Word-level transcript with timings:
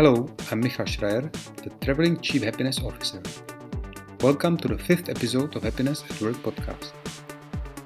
Hello, 0.00 0.26
I'm 0.50 0.60
Michal 0.60 0.86
Schreier, 0.86 1.30
the 1.62 1.68
Traveling 1.84 2.18
Chief 2.22 2.42
Happiness 2.42 2.80
Officer. 2.80 3.20
Welcome 4.22 4.56
to 4.56 4.68
the 4.68 4.78
fifth 4.78 5.10
episode 5.10 5.54
of 5.54 5.62
Happiness 5.62 6.02
at 6.08 6.22
Work 6.22 6.36
podcast. 6.36 6.92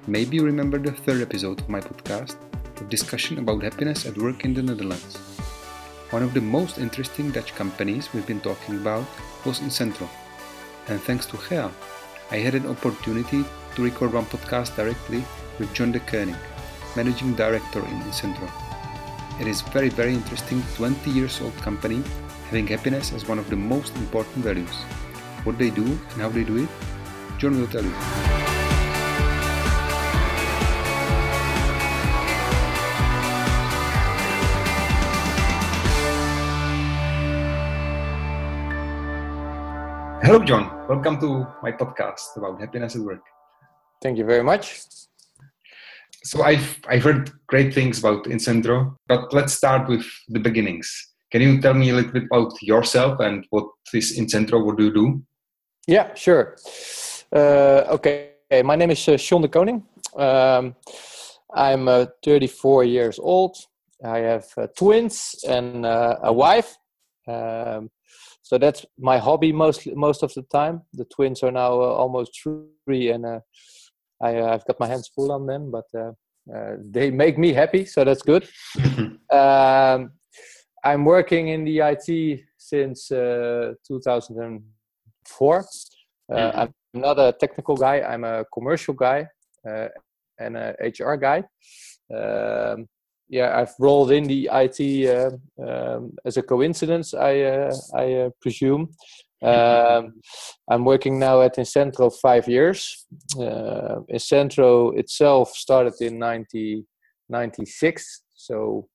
Maybe 0.06 0.36
you 0.36 0.44
remember 0.44 0.78
the 0.78 0.92
third 0.92 1.22
episode 1.22 1.58
of 1.58 1.68
my 1.68 1.80
podcast, 1.80 2.36
a 2.80 2.84
discussion 2.84 3.38
about 3.38 3.64
happiness 3.64 4.06
at 4.06 4.16
work 4.16 4.44
in 4.44 4.54
the 4.54 4.62
Netherlands. 4.62 5.16
One 6.10 6.22
of 6.22 6.34
the 6.34 6.40
most 6.40 6.78
interesting 6.78 7.32
Dutch 7.32 7.52
companies 7.56 8.12
we've 8.14 8.28
been 8.28 8.40
talking 8.40 8.76
about 8.76 9.04
was 9.44 9.58
Incentro. 9.58 10.08
And 10.86 11.00
thanks 11.00 11.26
to 11.26 11.36
Gea, 11.36 11.68
I 12.30 12.36
had 12.36 12.54
an 12.54 12.68
opportunity 12.68 13.44
to 13.74 13.82
record 13.82 14.12
one 14.12 14.26
podcast 14.26 14.76
directly 14.76 15.24
with 15.58 15.74
John 15.74 15.90
de 15.90 15.98
Koning, 15.98 16.36
Managing 16.94 17.34
Director 17.34 17.80
in 17.80 18.02
Incentro. 18.02 18.73
It 19.40 19.48
is 19.48 19.62
very 19.62 19.88
very 19.88 20.14
interesting 20.14 20.62
20 20.76 21.10
years 21.10 21.40
old 21.40 21.56
company 21.56 22.02
having 22.50 22.68
happiness 22.68 23.12
as 23.12 23.26
one 23.26 23.40
of 23.40 23.50
the 23.50 23.56
most 23.56 23.96
important 23.96 24.44
values. 24.44 24.74
What 25.42 25.58
they 25.58 25.70
do 25.70 25.84
and 25.84 26.22
how 26.22 26.28
they 26.28 26.44
do 26.44 26.62
it, 26.62 26.68
John 27.38 27.58
will 27.58 27.66
tell 27.66 27.82
you. 27.82 27.90
Hello, 40.22 40.38
John. 40.44 40.70
Welcome 40.88 41.18
to 41.20 41.46
my 41.60 41.72
podcast 41.72 42.36
about 42.36 42.60
happiness 42.60 42.94
at 42.94 43.02
work. 43.02 43.24
Thank 44.00 44.16
you 44.16 44.24
very 44.24 44.44
much. 44.44 44.80
So 46.24 46.42
I've 46.42 46.80
I've 46.88 47.02
heard 47.02 47.30
great 47.46 47.74
things 47.74 47.98
about 47.98 48.24
Incentro, 48.24 48.96
but 49.06 49.32
let's 49.32 49.52
start 49.52 49.88
with 49.88 50.06
the 50.28 50.40
beginnings. 50.40 50.88
Can 51.30 51.42
you 51.42 51.60
tell 51.60 51.74
me 51.74 51.90
a 51.90 51.94
little 51.94 52.12
bit 52.12 52.24
about 52.30 52.52
yourself 52.62 53.20
and 53.20 53.44
what 53.50 53.66
is 53.92 54.18
Incentro? 54.18 54.64
What 54.64 54.78
do 54.78 54.84
you 54.84 54.94
do? 54.94 55.22
Yeah, 55.86 56.14
sure. 56.14 56.56
Uh, 57.30 57.84
okay, 57.90 58.30
my 58.64 58.74
name 58.74 58.90
is 58.90 59.06
uh, 59.06 59.18
John 59.18 59.42
de 59.42 59.48
Koning. 59.48 59.84
Um, 60.16 60.76
I'm 61.54 61.88
uh, 61.88 62.06
34 62.24 62.84
years 62.84 63.18
old. 63.18 63.56
I 64.02 64.18
have 64.18 64.46
uh, 64.56 64.66
twins 64.76 65.44
and 65.46 65.84
uh, 65.84 66.16
a 66.22 66.32
wife. 66.32 66.76
Um, 67.28 67.90
so 68.42 68.56
that's 68.56 68.86
my 68.98 69.18
hobby 69.18 69.52
most 69.52 69.86
most 69.94 70.22
of 70.22 70.32
the 70.34 70.42
time. 70.42 70.82
The 70.94 71.04
twins 71.04 71.42
are 71.42 71.52
now 71.52 71.80
uh, 71.80 71.94
almost 72.02 72.40
three, 72.42 73.10
and 73.10 73.26
uh, 73.26 73.40
I, 74.22 74.40
I've 74.40 74.64
got 74.66 74.80
my 74.80 74.86
hands 74.86 75.10
full 75.14 75.32
on 75.32 75.46
them, 75.46 75.70
but 75.70 75.86
they 76.78 77.10
make 77.10 77.36
me 77.38 77.52
happy, 77.52 77.84
so 77.84 78.04
that's 78.04 78.22
good. 78.22 78.48
um, 79.30 80.12
I'm 80.84 81.04
working 81.04 81.48
in 81.48 81.64
the 81.64 81.80
IT 81.80 82.44
since 82.58 83.08
2004. 83.08 85.64
Mm-hmm. 86.30 86.58
I'm 86.58 86.72
not 86.92 87.18
a 87.18 87.34
technical 87.38 87.76
guy. 87.76 88.00
I'm 88.00 88.24
a 88.24 88.44
commercial 88.52 88.94
guy 88.94 89.28
and 90.38 90.56
a 90.56 90.74
HR 90.80 91.16
guy. 91.16 91.44
Um, 92.14 92.86
yeah, 93.28 93.58
I've 93.58 93.74
rolled 93.78 94.12
in 94.12 94.24
the 94.24 94.50
IT 94.52 95.08
uh, 95.08 95.30
um, 95.62 96.12
as 96.24 96.36
a 96.36 96.42
coincidence, 96.42 97.14
I 97.14 97.40
uh, 97.40 97.74
I 97.94 98.12
uh, 98.14 98.30
presume. 98.40 98.90
Um, 99.42 100.20
I'm 100.70 100.84
working 100.84 101.18
now 101.18 101.42
at 101.42 101.56
Incentro 101.56 102.12
five 102.12 102.48
years. 102.48 103.06
Uh, 103.38 104.00
Incentro 104.12 104.96
itself 104.98 105.50
started 105.50 105.94
in 106.00 106.18
1996, 106.18 108.22
so 108.34 108.88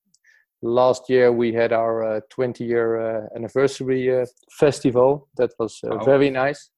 last 0.62 1.10
year 1.10 1.32
we 1.32 1.54
had 1.54 1.72
our 1.72 2.22
20 2.30 2.64
year 2.64 3.30
anniversary 3.36 4.26
festival. 4.52 5.30
That 5.38 5.52
was 5.60 5.80
wow. 5.84 6.04
very 6.04 6.30
nice. 6.30 6.70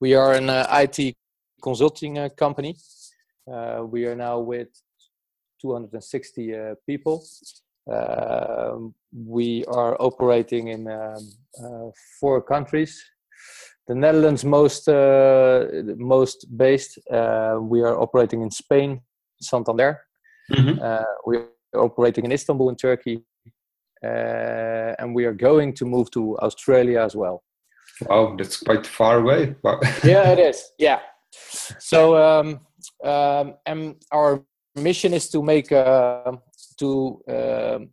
We 0.00 0.14
are 0.14 0.32
an 0.32 0.48
IT 0.48 1.16
consulting 1.62 2.30
company. 2.36 2.76
we 3.46 4.06
are 4.06 4.16
now 4.16 4.38
with 4.38 4.68
260 5.60 6.54
uh, 6.54 6.74
people. 6.86 7.24
Um, 7.90 8.94
we 9.12 9.64
are 9.66 9.96
operating 10.00 10.68
in 10.68 10.88
um, 10.88 11.32
uh, 11.62 11.90
four 12.20 12.42
countries. 12.42 13.02
The 13.86 13.94
Netherlands 13.94 14.44
most 14.44 14.88
uh, 14.88 15.66
most 15.96 16.46
based. 16.56 16.98
we 17.10 17.80
are 17.82 17.98
operating 17.98 18.42
in 18.42 18.50
Spain, 18.50 19.00
Santander. 19.40 20.00
Mm-hmm. 20.52 21.04
we 21.26 21.36
are 21.38 21.80
operating 21.82 22.24
in 22.24 22.32
Istanbul 22.32 22.68
in 22.68 22.76
Turkey, 22.76 23.24
and 24.02 25.14
we 25.14 25.24
are 25.24 25.32
going 25.32 25.74
to 25.74 25.84
move 25.84 26.10
to 26.10 26.38
Australia 26.38 27.00
as 27.00 27.16
well. 27.16 27.42
Wow, 28.02 28.36
that's 28.36 28.58
quite 28.58 28.86
far 28.86 29.18
away. 29.18 29.54
yeah, 30.04 30.30
it 30.32 30.38
is. 30.38 30.72
Yeah. 30.78 31.00
So, 31.78 32.16
um, 32.16 32.60
um, 33.04 33.54
and 33.66 33.96
our 34.12 34.44
mission 34.76 35.14
is 35.14 35.28
to 35.30 35.42
make 35.42 35.72
uh, 35.72 36.32
to 36.78 37.22
um, 37.28 37.90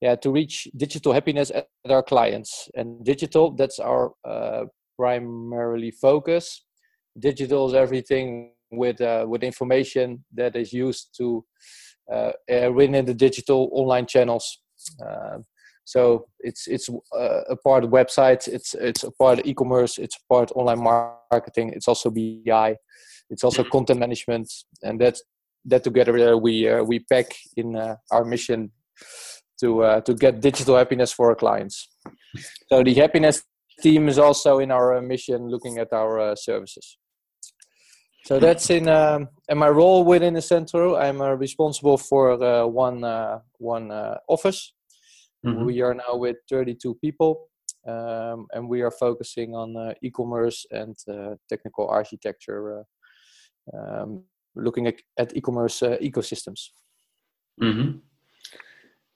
yeah 0.00 0.14
to 0.16 0.30
reach 0.30 0.68
digital 0.76 1.12
happiness 1.12 1.50
at 1.50 1.68
our 1.88 2.02
clients. 2.02 2.68
And 2.74 3.04
digital 3.04 3.52
that's 3.52 3.78
our 3.78 4.12
uh, 4.24 4.64
primarily 4.96 5.90
focus. 5.90 6.64
Digital 7.18 7.68
is 7.68 7.74
everything 7.74 8.52
with 8.70 9.00
uh, 9.00 9.26
with 9.28 9.42
information 9.42 10.24
that 10.34 10.56
is 10.56 10.72
used 10.72 11.14
to 11.18 11.44
uh, 12.12 12.32
uh 12.50 12.70
win 12.72 12.94
in 12.94 13.04
the 13.04 13.14
digital 13.14 13.70
online 13.72 14.06
channels. 14.06 14.60
Uh, 15.04 15.38
so 15.84 16.26
it's 16.40 16.66
it's 16.68 16.88
uh, 17.16 17.42
a 17.48 17.56
part 17.56 17.82
of 17.82 17.90
websites 17.90 18.46
it's 18.46 18.74
it's 18.74 19.04
a 19.04 19.10
part 19.12 19.38
of 19.38 19.46
e-commerce 19.46 19.96
it's 19.96 20.16
a 20.16 20.32
part 20.32 20.52
online 20.54 20.82
marketing 20.82 21.72
it's 21.74 21.88
also 21.88 22.10
bi 22.10 22.76
it's 23.30 23.44
also 23.44 23.64
content 23.64 24.00
management. 24.00 24.50
And 24.82 25.00
that's 25.00 25.22
that 25.66 25.84
together 25.84 26.36
we 26.36 26.68
uh, 26.68 26.82
we 26.82 27.00
pack 27.00 27.34
in 27.56 27.76
uh, 27.76 27.96
our 28.10 28.24
mission 28.24 28.70
to 29.60 29.82
uh, 29.82 30.00
to 30.02 30.14
get 30.14 30.40
digital 30.40 30.76
happiness 30.76 31.12
for 31.12 31.30
our 31.30 31.34
clients. 31.34 31.88
So 32.68 32.82
the 32.82 32.94
happiness 32.94 33.42
team 33.80 34.08
is 34.08 34.18
also 34.18 34.58
in 34.58 34.70
our 34.70 35.00
mission 35.00 35.48
looking 35.48 35.78
at 35.78 35.92
our 35.92 36.36
services. 36.36 36.98
So 38.26 38.38
that's 38.38 38.68
in 38.70 38.88
um, 38.88 39.28
in 39.48 39.58
my 39.58 39.68
role 39.68 40.04
within 40.04 40.34
the 40.34 40.42
center. 40.42 40.96
I'm 40.96 41.20
uh, 41.20 41.34
responsible 41.34 41.96
for 41.96 42.42
uh, 42.42 42.66
one 42.66 43.04
uh, 43.04 43.38
one 43.58 43.90
office. 44.28 44.72
Mm-hmm. 45.46 45.64
We 45.64 45.80
are 45.82 45.94
now 45.94 46.16
with 46.16 46.36
32 46.50 46.96
people, 46.96 47.48
um, 47.86 48.46
and 48.52 48.68
we 48.68 48.82
are 48.82 48.90
focusing 48.90 49.54
on 49.54 49.94
e-commerce 50.02 50.66
and 50.72 50.96
technical 51.48 51.88
architecture 51.88 52.84
um, 53.72 54.24
looking 54.54 54.86
at, 54.86 54.96
at 55.18 55.36
e-commerce 55.36 55.82
uh, 55.82 55.96
ecosystems. 56.02 56.70
Mm-hmm. 57.62 57.98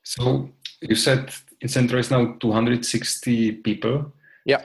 So 0.02 0.50
you 0.80 0.94
said 0.94 1.32
Incentro 1.62 1.98
is 1.98 2.10
now 2.10 2.36
260 2.40 3.52
people. 3.62 4.12
Yeah. 4.44 4.62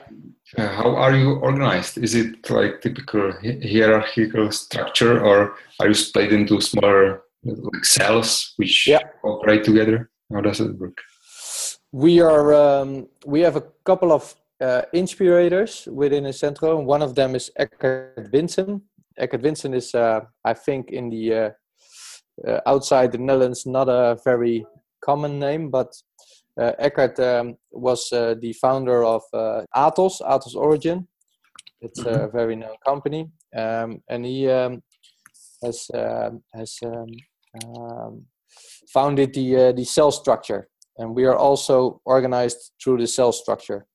Uh, 0.56 0.68
how 0.68 0.96
are 0.96 1.14
you 1.14 1.34
organized? 1.36 1.98
Is 1.98 2.14
it 2.14 2.50
like 2.50 2.80
typical 2.80 3.32
hierarchical 3.42 4.50
structure, 4.50 5.24
or 5.24 5.54
are 5.78 5.88
you 5.88 5.94
split 5.94 6.32
into 6.32 6.60
smaller 6.60 7.22
like 7.44 7.84
cells 7.84 8.54
which 8.56 8.88
yeah. 8.88 9.00
operate 9.22 9.62
together? 9.64 10.10
How 10.32 10.40
does 10.40 10.60
it 10.60 10.76
work? 10.78 10.98
We 11.92 12.20
are 12.20 12.54
um, 12.54 13.08
we 13.24 13.40
have 13.40 13.56
a 13.56 13.64
couple 13.84 14.12
of 14.12 14.34
uh, 14.60 14.82
inspirators 14.92 15.86
within 15.86 16.24
Incentro. 16.24 16.82
One 16.82 17.02
of 17.02 17.14
them 17.14 17.36
is 17.36 17.50
Eckart 17.58 18.32
Wintzen. 18.32 18.82
Eckart 19.20 19.42
Wintzen 19.42 19.74
is, 19.74 19.94
uh, 19.94 20.20
I 20.44 20.54
think, 20.54 20.90
in 20.90 21.10
the 21.10 21.34
uh, 21.34 21.50
uh, 22.46 22.60
outside 22.66 23.12
the 23.12 23.18
Netherlands, 23.18 23.66
not 23.66 23.88
a 23.88 24.18
very 24.24 24.66
common 25.04 25.38
name, 25.38 25.70
but 25.70 25.92
uh, 26.60 26.72
Eckart 26.80 27.18
um, 27.20 27.56
was 27.70 28.12
uh, 28.12 28.34
the 28.40 28.52
founder 28.54 29.04
of 29.04 29.22
uh, 29.32 29.62
Atos, 29.76 30.20
Atos 30.22 30.54
Origin. 30.54 31.06
It's 31.80 32.00
a 32.00 32.04
mm-hmm. 32.04 32.36
very 32.36 32.56
known 32.56 32.74
company, 32.84 33.30
um, 33.56 34.02
and 34.08 34.26
he 34.26 34.48
um, 34.48 34.82
has 35.62 35.88
um, 35.94 36.42
has 36.52 36.76
um, 36.84 37.06
um, 37.64 38.24
founded 38.92 39.32
the 39.34 39.72
the 39.72 39.84
cell 39.84 40.10
structure, 40.10 40.68
and 40.96 41.14
we 41.14 41.24
are 41.24 41.36
also 41.36 42.00
organized 42.04 42.72
through 42.82 42.98
the 42.98 43.06
cell 43.06 43.30
structure, 43.30 43.86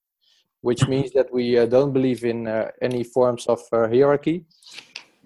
which 0.61 0.88
means 0.88 1.11
that 1.11 1.33
we 1.33 1.56
don't 1.65 1.91
believe 1.91 2.23
in 2.23 2.47
any 2.81 3.03
forms 3.03 3.45
of 3.47 3.59
hierarchy. 3.71 4.45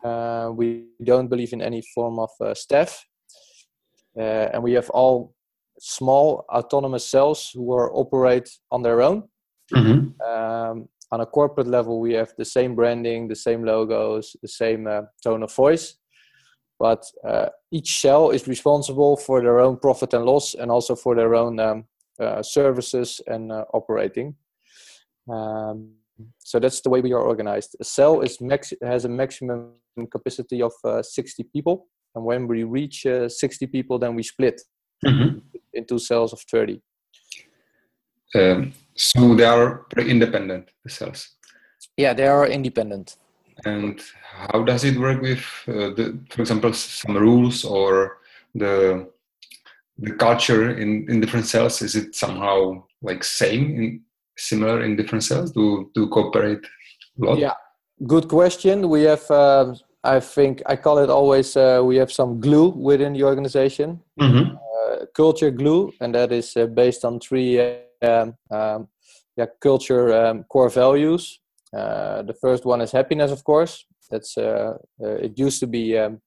Uh, 0.03 0.51
we 0.53 0.85
don't 1.03 1.27
believe 1.27 1.53
in 1.53 1.61
any 1.61 1.81
form 1.93 2.19
of 2.19 2.29
uh, 2.39 2.53
staff. 2.53 3.05
Uh, 4.17 4.49
and 4.53 4.63
we 4.63 4.73
have 4.73 4.89
all 4.91 5.33
small 5.79 6.45
autonomous 6.49 7.09
cells 7.09 7.51
who 7.53 7.73
are 7.73 7.93
operate 7.93 8.49
on 8.71 8.83
their 8.83 9.01
own. 9.01 9.23
Mm-hmm. 9.73 10.21
Um, 10.21 10.89
on 11.11 11.21
a 11.21 11.25
corporate 11.25 11.67
level, 11.67 11.99
we 11.99 12.13
have 12.13 12.33
the 12.37 12.45
same 12.45 12.75
branding, 12.75 13.27
the 13.27 13.35
same 13.35 13.63
logos, 13.63 14.35
the 14.41 14.47
same 14.47 14.87
uh, 14.87 15.01
tone 15.23 15.43
of 15.43 15.53
voice. 15.53 15.97
But 16.79 17.05
uh, 17.27 17.47
each 17.71 17.99
cell 17.99 18.29
is 18.29 18.47
responsible 18.47 19.17
for 19.17 19.41
their 19.41 19.59
own 19.59 19.77
profit 19.77 20.13
and 20.13 20.25
loss 20.25 20.53
and 20.53 20.69
also 20.69 20.95
for 20.95 21.15
their 21.15 21.33
own 21.33 21.59
um, 21.59 21.85
uh, 22.19 22.41
services, 22.41 23.21
and 23.27 23.51
uh, 23.51 23.65
operating. 23.75 24.35
Um, 25.29 25.91
so 26.39 26.59
that's 26.59 26.81
the 26.81 26.89
way 26.89 26.99
we 26.99 27.13
are 27.13 27.21
organized. 27.21 27.75
A 27.79 27.83
cell 27.83 28.21
is 28.21 28.41
max 28.41 28.73
has 28.81 29.05
a 29.05 29.09
maximum 29.09 29.73
capacity 30.11 30.63
of 30.63 30.73
uh, 30.83 31.03
60 31.03 31.43
people, 31.53 31.87
and 32.15 32.25
when 32.25 32.47
we 32.47 32.63
reach 32.63 33.05
uh, 33.05 33.29
60 33.29 33.67
people, 33.67 33.99
then 33.99 34.15
we 34.15 34.23
split 34.23 34.59
mm-hmm. 35.05 35.39
into 35.73 35.99
cells 35.99 36.33
of 36.33 36.41
30. 36.41 36.81
Um, 38.35 38.73
so 38.95 39.35
they 39.35 39.45
are 39.45 39.85
independent, 39.97 40.69
the 40.83 40.89
cells. 40.89 41.29
Yeah, 41.95 42.13
they 42.13 42.27
are 42.27 42.47
independent. 42.47 43.17
And 43.65 43.99
how 44.21 44.63
does 44.63 44.83
it 44.83 44.97
work 44.97 45.21
with, 45.21 45.43
uh, 45.67 45.93
the, 45.95 46.19
for 46.29 46.41
example, 46.41 46.73
some 46.73 47.17
rules 47.17 47.63
or 47.63 48.17
the 48.53 49.09
the 49.99 50.13
culture 50.13 50.77
in, 50.77 51.09
in 51.09 51.19
different 51.19 51.45
cells? 51.47 51.81
Is 51.81 51.95
it 51.95 52.15
somehow 52.15 52.83
like 53.01 53.23
same 53.23 53.75
in 53.75 54.01
similar 54.37 54.83
in 54.83 54.95
different 54.95 55.23
cells? 55.23 55.51
Do 55.51 55.89
do 55.93 56.07
cooperate 56.07 56.63
a 57.19 57.25
lot? 57.25 57.39
Yeah, 57.39 57.53
good 58.05 58.27
question. 58.27 58.89
We 58.89 59.03
have, 59.03 59.29
uh, 59.31 59.73
I 60.03 60.19
think, 60.19 60.61
I 60.65 60.75
call 60.75 60.99
it 60.99 61.09
always. 61.09 61.57
Uh, 61.57 61.81
we 61.83 61.97
have 61.97 62.11
some 62.11 62.39
glue 62.39 62.69
within 62.69 63.13
the 63.13 63.23
organization, 63.23 64.01
mm-hmm. 64.19 64.55
Uh, 65.01 65.05
culture 65.15 65.51
glue, 65.51 65.91
and 66.01 66.13
that 66.15 66.31
is 66.31 66.55
uh, 66.55 66.65
based 66.65 67.05
on 67.05 67.19
three 67.19 67.59
um, 68.01 68.35
um, 68.51 68.87
yeah 69.35 69.45
culture 69.61 70.13
um, 70.13 70.43
core 70.45 70.69
values. 70.69 71.39
Uh, 71.75 72.23
the 72.23 72.33
first 72.41 72.65
one 72.65 72.81
is 72.81 72.91
happiness, 72.91 73.31
of 73.31 73.43
course. 73.43 73.85
That's 74.09 74.37
uh, 74.37 74.73
it 74.99 75.37
used 75.37 75.59
to 75.59 75.67
be. 75.67 75.97
Um, 75.97 76.21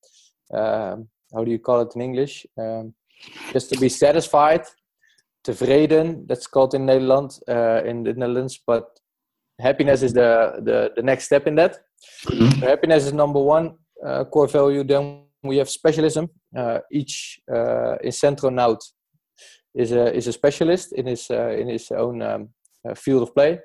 um, 0.53 1.09
how 1.33 1.45
do 1.45 1.51
you 1.51 1.61
call 1.61 1.81
it 1.83 1.93
in 1.95 2.01
English? 2.03 2.45
Um, 2.59 2.95
just 3.53 3.71
to 3.71 3.79
be 3.79 3.89
satisfied 3.89 4.65
tevreden 5.45 6.27
that's 6.27 6.47
called 6.47 6.75
in 6.75 6.87
Nederland 6.87 7.41
uh, 7.49 7.83
in 7.85 8.03
the 8.03 8.13
Netherlands 8.13 8.61
but 8.67 8.85
happiness 9.59 10.03
is 10.03 10.13
the 10.13 10.61
the, 10.63 10.93
the 10.97 11.03
next 11.03 11.25
step 11.25 11.47
in 11.47 11.55
that 11.55 11.79
mm-hmm. 12.27 12.61
happiness 12.61 13.07
is 13.07 13.13
number 13.13 13.41
one 13.41 13.75
uh, 14.07 14.25
core 14.25 14.49
value 14.49 14.85
then 14.85 15.23
we 15.43 15.57
have 15.57 15.69
specialism 15.69 16.29
uh, 16.57 16.79
each 16.93 17.41
uh, 17.53 17.97
Incentronaut 18.05 18.81
is 19.75 19.93
a 19.93 20.15
is 20.15 20.27
a 20.27 20.33
specialist 20.33 20.93
in 20.93 21.07
his 21.07 21.31
uh, 21.31 21.51
in 21.51 21.69
his 21.69 21.91
own 21.91 22.23
um, 22.23 22.49
uh, 22.89 22.95
field 22.95 23.23
of 23.23 23.35
play 23.35 23.59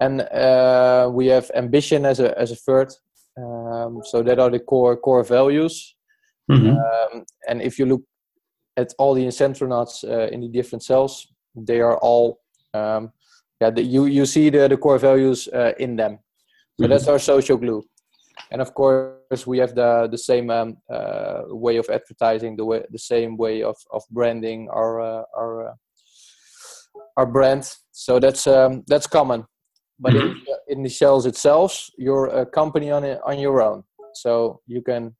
and 0.00 0.22
uh, 0.22 1.10
we 1.12 1.26
have 1.26 1.50
ambition 1.54 2.06
as 2.06 2.20
a 2.20 2.38
as 2.38 2.50
a 2.50 2.56
third 2.56 2.92
um, 3.38 4.00
so 4.04 4.22
that 4.22 4.38
are 4.38 4.50
the 4.50 4.58
core 4.58 4.96
core 4.96 5.24
values 5.24 5.94
mm-hmm. 6.50 6.70
um, 6.70 7.24
and 7.48 7.62
if 7.62 7.78
you 7.78 7.86
look 7.86 8.02
at 8.80 8.94
all 8.98 9.14
the 9.14 9.24
incentronauts 9.24 10.04
uh, 10.04 10.28
in 10.28 10.40
the 10.40 10.48
different 10.48 10.82
cells, 10.82 11.26
they 11.54 11.80
are 11.80 11.98
all 11.98 12.40
um, 12.74 13.12
yeah 13.60 13.70
the, 13.70 13.82
you 13.82 14.06
you 14.06 14.26
see 14.26 14.50
the 14.50 14.68
the 14.68 14.76
core 14.76 14.98
values 14.98 15.48
uh, 15.48 15.72
in 15.78 15.96
them. 15.96 16.18
So 16.18 16.84
mm-hmm. 16.84 16.90
that's 16.90 17.08
our 17.08 17.18
social 17.18 17.56
glue. 17.56 17.82
And 18.50 18.60
of 18.60 18.74
course, 18.74 19.46
we 19.46 19.58
have 19.58 19.74
the 19.74 20.08
the 20.10 20.18
same 20.18 20.50
um, 20.50 20.76
uh, 20.92 21.42
way 21.48 21.76
of 21.76 21.88
advertising, 21.88 22.56
the 22.56 22.64
way 22.64 22.82
the 22.90 22.98
same 22.98 23.36
way 23.36 23.62
of 23.62 23.76
of 23.90 24.02
branding 24.10 24.68
our 24.70 25.00
uh, 25.00 25.22
our 25.36 25.68
uh, 25.68 25.74
our 27.16 27.26
brand. 27.26 27.70
So 27.92 28.18
that's 28.18 28.46
um, 28.46 28.84
that's 28.86 29.06
common. 29.06 29.44
But 29.98 30.14
in, 30.14 30.22
mm-hmm. 30.22 30.72
in 30.72 30.82
the 30.82 30.88
cells 30.88 31.26
itself, 31.26 31.86
you're 31.98 32.26
a 32.26 32.46
company 32.46 32.90
on 32.90 33.04
it, 33.04 33.20
on 33.26 33.38
your 33.38 33.60
own. 33.60 33.84
So 34.14 34.60
you 34.66 34.80
can 34.82 35.14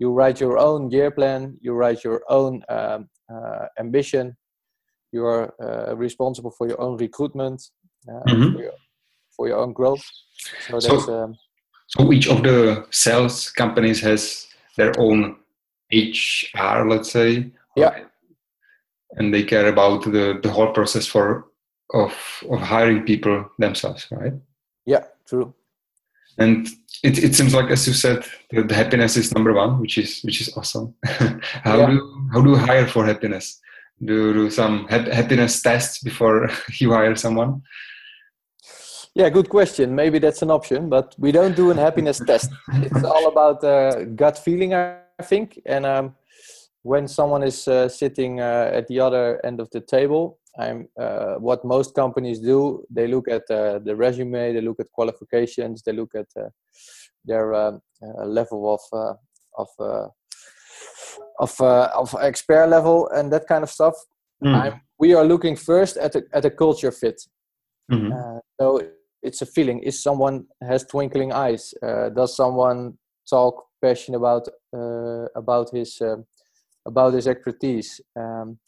you 0.00 0.10
write 0.10 0.40
your 0.40 0.58
own 0.58 0.90
year 0.90 1.10
plan 1.10 1.56
you 1.60 1.72
write 1.72 2.02
your 2.02 2.22
own 2.28 2.62
um, 2.68 3.08
uh, 3.32 3.66
ambition 3.78 4.34
you 5.12 5.24
are 5.24 5.54
uh, 5.62 5.94
responsible 5.94 6.50
for 6.50 6.66
your 6.66 6.80
own 6.80 6.96
recruitment 6.96 7.62
uh, 8.08 8.22
mm-hmm. 8.26 8.54
for, 8.54 8.62
your, 8.62 8.72
for, 9.36 9.48
your, 9.48 9.58
own 9.58 9.72
growth 9.72 10.02
so, 10.66 10.80
so, 10.80 11.24
um, 11.24 11.34
so 11.90 12.12
each 12.12 12.28
of 12.28 12.42
the 12.42 12.86
sales 12.90 13.50
companies 13.50 14.00
has 14.00 14.46
their 14.76 14.92
own 14.98 15.36
hr 15.92 16.84
let's 16.86 17.10
say. 17.10 17.50
Yeah. 17.76 18.04
And 19.12 19.34
they 19.34 19.42
care 19.42 19.66
about 19.66 20.04
the, 20.04 20.38
the 20.40 20.50
whole 20.50 20.72
process 20.72 21.06
for 21.06 21.46
of 21.92 22.14
of 22.48 22.60
hiring 22.60 23.02
people 23.02 23.50
themselves 23.58 24.06
right? 24.12 24.34
Yeah 24.86 25.04
true. 25.26 25.52
And 26.38 26.68
it, 27.02 27.18
it 27.18 27.34
seems 27.34 27.54
like 27.54 27.70
as 27.70 27.86
you 27.88 27.92
said 27.92 28.24
the, 28.50 28.62
the 28.62 28.74
happiness 28.74 29.16
is 29.16 29.34
number 29.34 29.52
one 29.52 29.80
which 29.80 29.98
is 29.98 30.20
which 30.22 30.40
is 30.40 30.56
awesome. 30.56 30.94
How 31.04 31.78
yeah. 31.80 31.86
do 31.86 32.28
how 32.32 32.40
do 32.40 32.50
you 32.50 32.56
hire 32.56 32.86
for 32.86 33.04
happiness? 33.04 33.60
Do, 34.02 34.14
you 34.14 34.32
do 34.32 34.50
some 34.50 34.86
ha- 34.88 35.12
happiness 35.12 35.60
tests 35.60 36.02
before 36.02 36.48
you 36.80 36.92
hire 36.92 37.16
someone 37.16 37.62
yeah 39.14 39.28
good 39.28 39.48
question 39.48 39.94
maybe 39.94 40.18
that's 40.18 40.42
an 40.42 40.50
option 40.50 40.88
but 40.88 41.14
we 41.18 41.32
don't 41.32 41.56
do 41.56 41.70
an 41.70 41.76
happiness 41.76 42.18
test 42.26 42.50
it's 42.74 43.04
all 43.04 43.28
about 43.28 43.62
uh, 43.64 44.04
gut 44.16 44.38
feeling 44.38 44.74
i 44.74 44.96
think 45.22 45.60
and 45.66 45.84
um, 45.84 46.14
when 46.82 47.06
someone 47.06 47.42
is 47.42 47.68
uh, 47.68 47.88
sitting 47.88 48.40
uh, 48.40 48.70
at 48.72 48.86
the 48.88 48.98
other 48.98 49.44
end 49.44 49.60
of 49.60 49.68
the 49.70 49.80
table 49.80 50.40
I'm 50.58 50.88
uh, 50.98 51.34
what 51.34 51.64
most 51.64 51.94
companies 51.94 52.40
do. 52.40 52.84
They 52.90 53.06
look 53.06 53.28
at 53.28 53.42
uh, 53.50 53.78
the 53.78 53.94
resume, 53.94 54.52
they 54.52 54.60
look 54.60 54.80
at 54.80 54.90
qualifications, 54.92 55.82
they 55.82 55.92
look 55.92 56.14
at 56.14 56.26
uh, 56.36 56.48
their 57.24 57.54
um, 57.54 57.80
level 58.24 58.74
of 58.74 58.80
uh, 58.92 59.14
of 59.56 59.68
uh, 59.78 60.08
of 61.38 61.60
of 61.60 62.16
expert 62.20 62.68
level 62.68 63.08
and 63.10 63.32
that 63.32 63.46
kind 63.46 63.62
of 63.62 63.70
stuff. 63.70 63.94
Mm. 64.42 64.80
we 64.98 65.12
are 65.12 65.24
looking 65.24 65.54
first 65.54 65.98
at 65.98 66.14
a, 66.14 66.22
at 66.32 66.46
a 66.46 66.50
culture 66.50 66.90
fit. 66.90 67.20
Mm-hmm. 67.92 68.38
so 68.58 68.80
it's 69.22 69.42
a 69.42 69.46
feeling. 69.46 69.80
Is 69.82 70.02
someone 70.02 70.46
has 70.62 70.84
twinkling 70.84 71.32
eyes? 71.32 71.74
does 72.14 72.36
someone 72.36 72.98
talk 73.28 73.64
passion 73.82 74.14
about 74.14 74.48
about 75.36 75.70
his 75.72 76.00
about 76.86 77.14
his 77.14 77.26
expertise? 77.26 78.00
Um, 78.16 78.58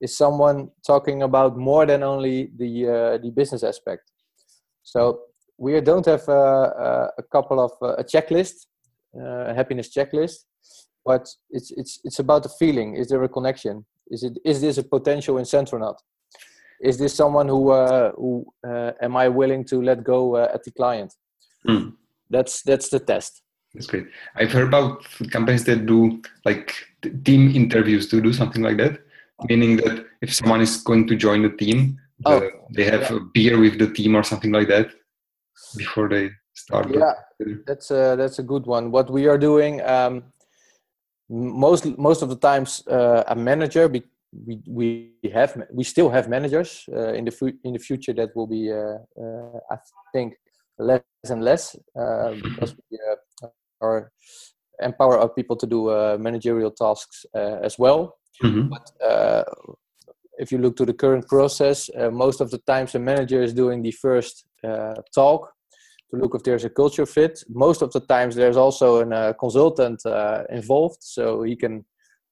is 0.00 0.16
someone 0.16 0.70
talking 0.86 1.22
about 1.22 1.56
more 1.56 1.86
than 1.86 2.02
only 2.02 2.50
the 2.56 2.88
uh, 2.88 3.18
the 3.18 3.30
business 3.30 3.62
aspect. 3.62 4.10
So 4.82 5.20
we 5.58 5.80
don't 5.80 6.06
have 6.06 6.26
a, 6.28 6.32
a, 6.32 7.10
a 7.18 7.22
couple 7.30 7.60
of 7.60 7.72
uh, 7.82 7.96
a 7.96 8.04
checklist, 8.04 8.66
uh, 9.14 9.50
a 9.50 9.54
happiness 9.54 9.94
checklist, 9.94 10.44
but 11.04 11.28
it's 11.50 11.70
it's 11.76 12.00
it's 12.04 12.18
about 12.18 12.42
the 12.42 12.52
feeling. 12.58 12.96
Is 12.96 13.08
there 13.08 13.22
a 13.22 13.28
connection? 13.28 13.84
Is 14.08 14.22
it 14.22 14.38
is 14.44 14.60
this 14.60 14.78
a 14.78 14.82
potential 14.82 15.36
incentronaut? 15.36 15.98
Is 16.80 16.98
this 16.98 17.14
someone 17.14 17.48
who 17.48 17.70
uh, 17.70 18.12
who 18.12 18.46
uh, 18.66 18.92
am 19.00 19.16
I 19.16 19.28
willing 19.28 19.64
to 19.66 19.82
let 19.82 20.02
go 20.02 20.36
uh, 20.36 20.50
at 20.54 20.64
the 20.64 20.70
client? 20.70 21.14
Mm. 21.66 21.94
That's 22.30 22.62
that's 22.62 22.88
the 22.88 23.00
test. 23.00 23.42
That's 23.74 23.86
great. 23.86 24.06
I've 24.34 24.50
heard 24.50 24.68
about 24.68 25.04
companies 25.30 25.64
that 25.64 25.86
do 25.86 26.22
like 26.44 26.74
team 27.24 27.54
interviews 27.54 28.08
to 28.08 28.20
do 28.20 28.32
something 28.32 28.62
like 28.62 28.78
that 28.78 29.00
meaning 29.48 29.76
that 29.76 30.06
if 30.20 30.34
someone 30.34 30.60
is 30.60 30.78
going 30.78 31.06
to 31.06 31.16
join 31.16 31.42
the 31.42 31.50
team, 31.50 31.98
oh, 32.24 32.40
the, 32.40 32.50
they 32.74 32.84
have 32.84 33.10
yeah. 33.10 33.16
a 33.16 33.20
beer 33.20 33.58
with 33.58 33.78
the 33.78 33.90
team 33.92 34.14
or 34.14 34.22
something 34.22 34.52
like 34.52 34.68
that 34.68 34.90
before 35.76 36.08
they 36.08 36.30
start. 36.54 36.92
Yeah, 36.92 37.14
that's 37.66 37.90
a 37.90 38.16
that's 38.16 38.38
a 38.38 38.42
good 38.42 38.66
one. 38.66 38.90
What 38.90 39.10
we 39.10 39.26
are 39.26 39.38
doing, 39.38 39.80
um, 39.82 40.24
most 41.28 41.86
most 41.98 42.22
of 42.22 42.28
the 42.28 42.36
times, 42.36 42.86
uh, 42.86 43.24
a 43.28 43.34
manager. 43.34 43.88
We 44.46 44.60
we 44.68 45.12
have 45.32 45.60
we 45.72 45.84
still 45.84 46.08
have 46.08 46.28
managers 46.28 46.84
uh, 46.92 47.12
in 47.14 47.24
the 47.24 47.30
fu- 47.30 47.58
in 47.64 47.72
the 47.72 47.78
future 47.78 48.12
that 48.12 48.34
will 48.36 48.46
be 48.46 48.70
uh, 48.70 48.98
uh 49.20 49.58
I 49.70 49.76
think 50.12 50.34
less 50.78 51.02
and 51.28 51.42
less 51.42 51.76
uh, 51.98 52.32
because 52.42 52.74
we 52.90 52.98
uh, 53.10 53.48
are 53.80 54.12
empower 54.82 55.18
our 55.18 55.28
people 55.28 55.56
to 55.56 55.66
do 55.66 55.90
managerial 56.18 56.70
tasks 56.70 57.26
as 57.34 57.78
well 57.78 58.20
Mm-hmm. 58.42 58.68
But 58.68 59.06
uh, 59.06 59.44
if 60.38 60.50
you 60.50 60.58
look 60.58 60.76
to 60.76 60.86
the 60.86 60.94
current 60.94 61.28
process, 61.28 61.90
uh, 61.98 62.10
most 62.10 62.40
of 62.40 62.50
the 62.50 62.58
times 62.58 62.92
the 62.92 62.98
manager 62.98 63.42
is 63.42 63.52
doing 63.52 63.82
the 63.82 63.90
first 63.90 64.46
uh, 64.64 64.94
talk 65.14 65.52
to 66.10 66.16
look 66.16 66.34
if 66.34 66.42
there's 66.42 66.64
a 66.64 66.70
culture 66.70 67.06
fit. 67.06 67.42
Most 67.48 67.82
of 67.82 67.92
the 67.92 68.00
times 68.00 68.34
there's 68.34 68.56
also 68.56 69.00
a 69.00 69.08
uh, 69.08 69.32
consultant 69.34 70.04
uh, 70.06 70.44
involved, 70.50 70.98
so 71.00 71.42
he 71.42 71.54
can 71.56 71.84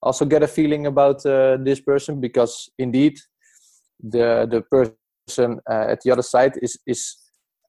also 0.03 0.25
get 0.25 0.43
a 0.43 0.49
feeling 0.49 0.87
about 0.87 1.25
uh, 1.27 1.57
this 1.61 1.81
person 1.81 2.21
because 2.21 2.71
indeed 2.79 3.19
the 4.01 4.47
the 4.51 4.63
person 4.63 5.61
at 5.69 6.01
the 6.03 6.11
other 6.11 6.23
side 6.23 6.53
is 6.63 6.79
is 6.87 7.17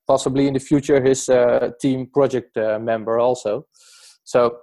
possibly 0.08 0.48
in 0.48 0.54
the 0.54 0.60
future 0.60 1.02
his 1.02 1.30
team 1.82 2.08
project 2.08 2.56
member 2.56 3.20
also. 3.20 3.66
So 4.24 4.60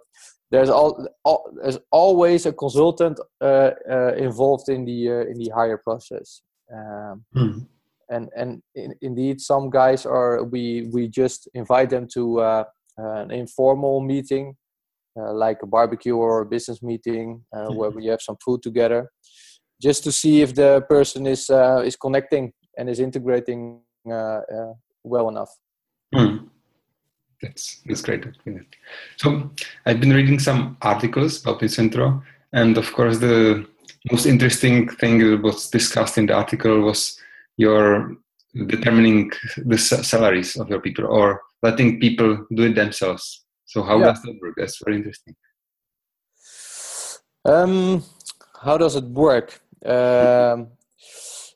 there's 0.50 0.70
all, 0.70 1.06
all, 1.24 1.50
there's 1.62 1.78
always 1.90 2.46
a 2.46 2.52
consultant 2.52 3.18
uh, 3.40 3.70
uh, 3.90 4.14
involved 4.16 4.68
in 4.68 4.84
the 4.84 5.10
uh, 5.10 5.30
in 5.30 5.38
the 5.38 5.50
hire 5.54 5.78
process 5.78 6.42
um, 6.72 7.24
hmm. 7.32 7.58
and 8.10 8.28
and 8.36 8.62
in, 8.74 8.94
indeed 9.02 9.40
some 9.40 9.70
guys 9.70 10.06
are 10.06 10.44
we 10.44 10.88
we 10.92 11.08
just 11.08 11.48
invite 11.54 11.90
them 11.90 12.06
to 12.14 12.40
uh, 12.40 12.64
an 12.96 13.30
informal 13.30 14.00
meeting 14.00 14.50
uh, 14.50 14.65
like 15.16 15.58
a 15.62 15.66
barbecue 15.66 16.16
or 16.16 16.42
a 16.42 16.46
business 16.46 16.82
meeting 16.82 17.42
mm-hmm. 17.54 17.74
where 17.74 17.90
we 17.90 18.06
have 18.06 18.20
some 18.20 18.36
food 18.44 18.62
together 18.62 19.10
just 19.80 20.04
to 20.04 20.12
see 20.12 20.42
if 20.42 20.54
the 20.54 20.82
person 20.88 21.26
is 21.26 21.50
uh, 21.50 21.82
is 21.84 21.96
connecting 21.96 22.52
and 22.78 22.88
is 22.88 23.00
integrating 23.00 23.80
uh, 24.08 24.40
uh, 24.56 24.72
well 25.04 25.28
enough. 25.28 25.50
Mm. 26.14 26.48
That's 27.42 27.82
that's 27.84 28.02
great. 28.02 28.24
So 29.16 29.50
I've 29.84 30.00
been 30.00 30.12
reading 30.12 30.38
some 30.38 30.76
articles 30.80 31.42
about 31.42 31.60
Incentro, 31.60 32.22
and 32.52 32.78
of 32.78 32.92
course 32.92 33.18
the 33.18 33.66
most 34.10 34.26
interesting 34.26 34.88
thing 34.88 35.18
that 35.18 35.42
was 35.42 35.68
discussed 35.68 36.16
in 36.16 36.26
the 36.26 36.34
article 36.34 36.80
was 36.80 37.18
your 37.56 38.16
determining 38.66 39.30
the 39.56 39.76
salaries 39.76 40.56
of 40.56 40.70
your 40.70 40.80
people 40.80 41.04
or 41.06 41.42
letting 41.62 42.00
people 42.00 42.46
do 42.54 42.64
it 42.64 42.74
themselves. 42.74 43.44
So 43.66 43.82
how 43.82 43.98
yeah. 43.98 44.06
does 44.06 44.22
that 44.22 44.38
work? 44.40 44.54
That's 44.56 44.80
very 44.84 44.96
interesting. 44.98 45.34
Um, 47.44 48.02
how 48.62 48.78
does 48.78 48.96
it 48.96 49.04
work? 49.04 49.60
Um, 49.84 50.68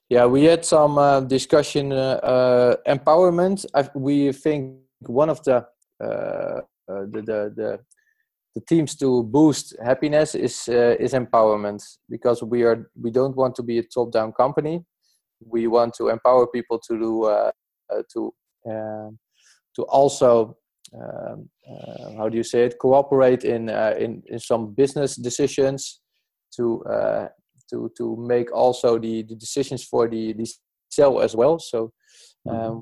yeah, 0.08 0.26
we 0.26 0.44
had 0.44 0.64
some 0.64 0.98
uh, 0.98 1.20
discussion. 1.20 1.92
Uh, 1.92 2.20
uh, 2.22 2.76
empowerment. 2.86 3.64
I, 3.74 3.88
we 3.94 4.32
think 4.32 4.80
one 5.06 5.30
of 5.30 5.42
the, 5.44 5.66
uh, 6.02 6.04
uh, 6.04 6.62
the, 6.86 7.22
the 7.24 7.52
the 7.56 7.80
the 8.56 8.60
teams 8.68 8.96
to 8.96 9.22
boost 9.22 9.76
happiness 9.82 10.34
is 10.34 10.68
uh, 10.68 10.96
is 10.98 11.12
empowerment 11.12 11.80
because 12.08 12.42
we 12.42 12.64
are 12.64 12.90
we 13.00 13.12
don't 13.12 13.36
want 13.36 13.54
to 13.54 13.62
be 13.62 13.78
a 13.78 13.84
top 13.84 14.10
down 14.10 14.32
company. 14.32 14.84
We 15.40 15.68
want 15.68 15.94
to 15.94 16.08
empower 16.08 16.48
people 16.48 16.80
to 16.88 16.98
do 16.98 17.50
to 18.12 18.34
um, 18.68 19.18
to 19.76 19.82
also 19.84 20.56
um, 20.94 21.48
uh, 21.70 22.16
how 22.16 22.28
do 22.28 22.36
you 22.36 22.42
say 22.42 22.64
it? 22.64 22.78
Cooperate 22.78 23.44
in 23.44 23.68
uh, 23.68 23.94
in, 23.98 24.22
in 24.26 24.38
some 24.38 24.74
business 24.74 25.16
decisions 25.16 26.00
to 26.56 26.82
uh, 26.84 27.28
to 27.70 27.90
to 27.96 28.16
make 28.16 28.52
also 28.52 28.98
the, 28.98 29.22
the 29.22 29.34
decisions 29.34 29.84
for 29.84 30.08
the 30.08 30.32
the 30.32 30.46
cell 30.88 31.20
as 31.20 31.36
well. 31.36 31.58
So 31.58 31.92
um, 32.48 32.56
mm-hmm. 32.56 32.80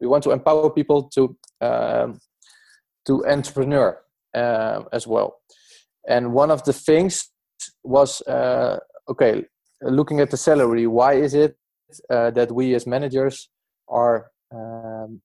we 0.00 0.06
want 0.06 0.24
to 0.24 0.30
empower 0.30 0.70
people 0.70 1.04
to 1.14 1.36
um, 1.60 2.20
to 3.06 3.26
entrepreneur 3.26 4.00
uh, 4.34 4.82
as 4.92 5.06
well. 5.06 5.40
And 6.08 6.32
one 6.32 6.50
of 6.50 6.64
the 6.64 6.72
things 6.72 7.30
was 7.84 8.22
uh, 8.22 8.78
okay 9.08 9.44
looking 9.82 10.20
at 10.20 10.30
the 10.30 10.36
salary 10.36 10.86
why 10.86 11.14
is 11.14 11.34
it 11.34 11.56
uh, 12.10 12.30
that 12.30 12.52
we 12.52 12.74
as 12.74 12.86
managers 12.86 13.48
are 13.88 14.30
um, 14.52 15.20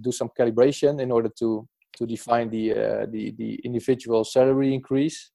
do 0.00 0.12
some 0.12 0.28
calibration 0.38 1.00
in 1.00 1.10
order 1.10 1.30
to 1.38 1.66
to 1.96 2.06
define 2.06 2.50
the 2.50 2.72
uh, 2.72 3.06
the 3.10 3.32
the 3.38 3.60
individual 3.64 4.24
salary 4.24 4.74
increase. 4.74 5.30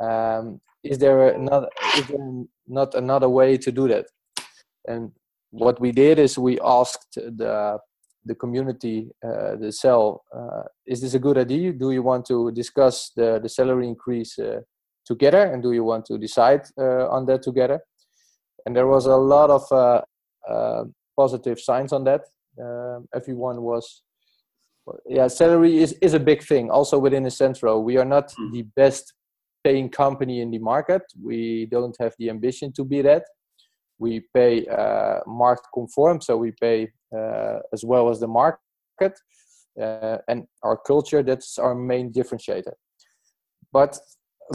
Um, 0.00 0.60
is 0.82 0.98
there 0.98 1.28
another 1.28 1.68
is 1.96 2.06
there 2.08 2.44
not 2.66 2.94
another 2.94 3.28
way 3.28 3.56
to 3.56 3.72
do 3.72 3.88
that? 3.88 4.06
And 4.86 5.12
what 5.50 5.80
we 5.80 5.92
did 5.92 6.18
is 6.18 6.38
we 6.38 6.58
asked 6.60 7.14
the 7.14 7.78
the 8.26 8.34
community, 8.34 9.10
uh, 9.22 9.56
the 9.56 9.70
cell, 9.70 10.24
uh, 10.34 10.62
is 10.86 11.00
this 11.00 11.14
a 11.14 11.18
good 11.18 11.36
idea? 11.36 11.72
Do 11.72 11.90
you 11.90 12.02
want 12.02 12.26
to 12.26 12.50
discuss 12.52 13.12
the 13.16 13.38
the 13.42 13.48
salary 13.48 13.86
increase 13.86 14.38
uh, 14.38 14.60
together, 15.06 15.42
and 15.52 15.62
do 15.62 15.72
you 15.72 15.84
want 15.84 16.06
to 16.06 16.18
decide 16.18 16.62
uh, 16.78 17.08
on 17.08 17.26
that 17.26 17.42
together? 17.42 17.80
And 18.66 18.74
there 18.74 18.86
was 18.86 19.06
a 19.06 19.16
lot 19.16 19.50
of 19.50 19.70
uh, 19.72 20.84
positive 21.16 21.60
signs 21.60 21.92
on 21.92 22.04
that. 22.04 22.22
Everyone 23.14 23.60
was 23.62 24.02
yeah 25.06 25.28
salary 25.28 25.78
is 25.78 25.92
is 26.02 26.14
a 26.14 26.20
big 26.20 26.42
thing. 26.42 26.70
Also 26.70 26.98
within 26.98 27.24
Incentro 27.24 27.82
we 27.82 27.96
are 27.96 28.04
not 28.04 28.32
mm. 28.32 28.52
the 28.52 28.62
best 28.76 29.14
paying 29.62 29.88
company 29.88 30.40
in 30.40 30.50
the 30.50 30.58
market. 30.58 31.02
We 31.22 31.66
don't 31.70 31.96
have 32.00 32.14
the 32.18 32.30
ambition 32.30 32.72
to 32.74 32.84
be 32.84 33.02
that. 33.02 33.24
We 33.98 34.24
pay 34.34 34.66
uh, 34.66 35.20
market 35.26 35.64
conform 35.72 36.20
so 36.20 36.36
we 36.36 36.52
pay 36.60 36.90
uh, 37.16 37.58
as 37.72 37.84
well 37.84 38.10
as 38.10 38.20
the 38.20 38.28
market 38.28 39.14
uh, 39.80 40.18
and 40.28 40.46
our 40.62 40.76
culture 40.76 41.22
that's 41.22 41.58
our 41.58 41.74
main 41.74 42.12
differentiator. 42.12 42.74
But 43.72 43.98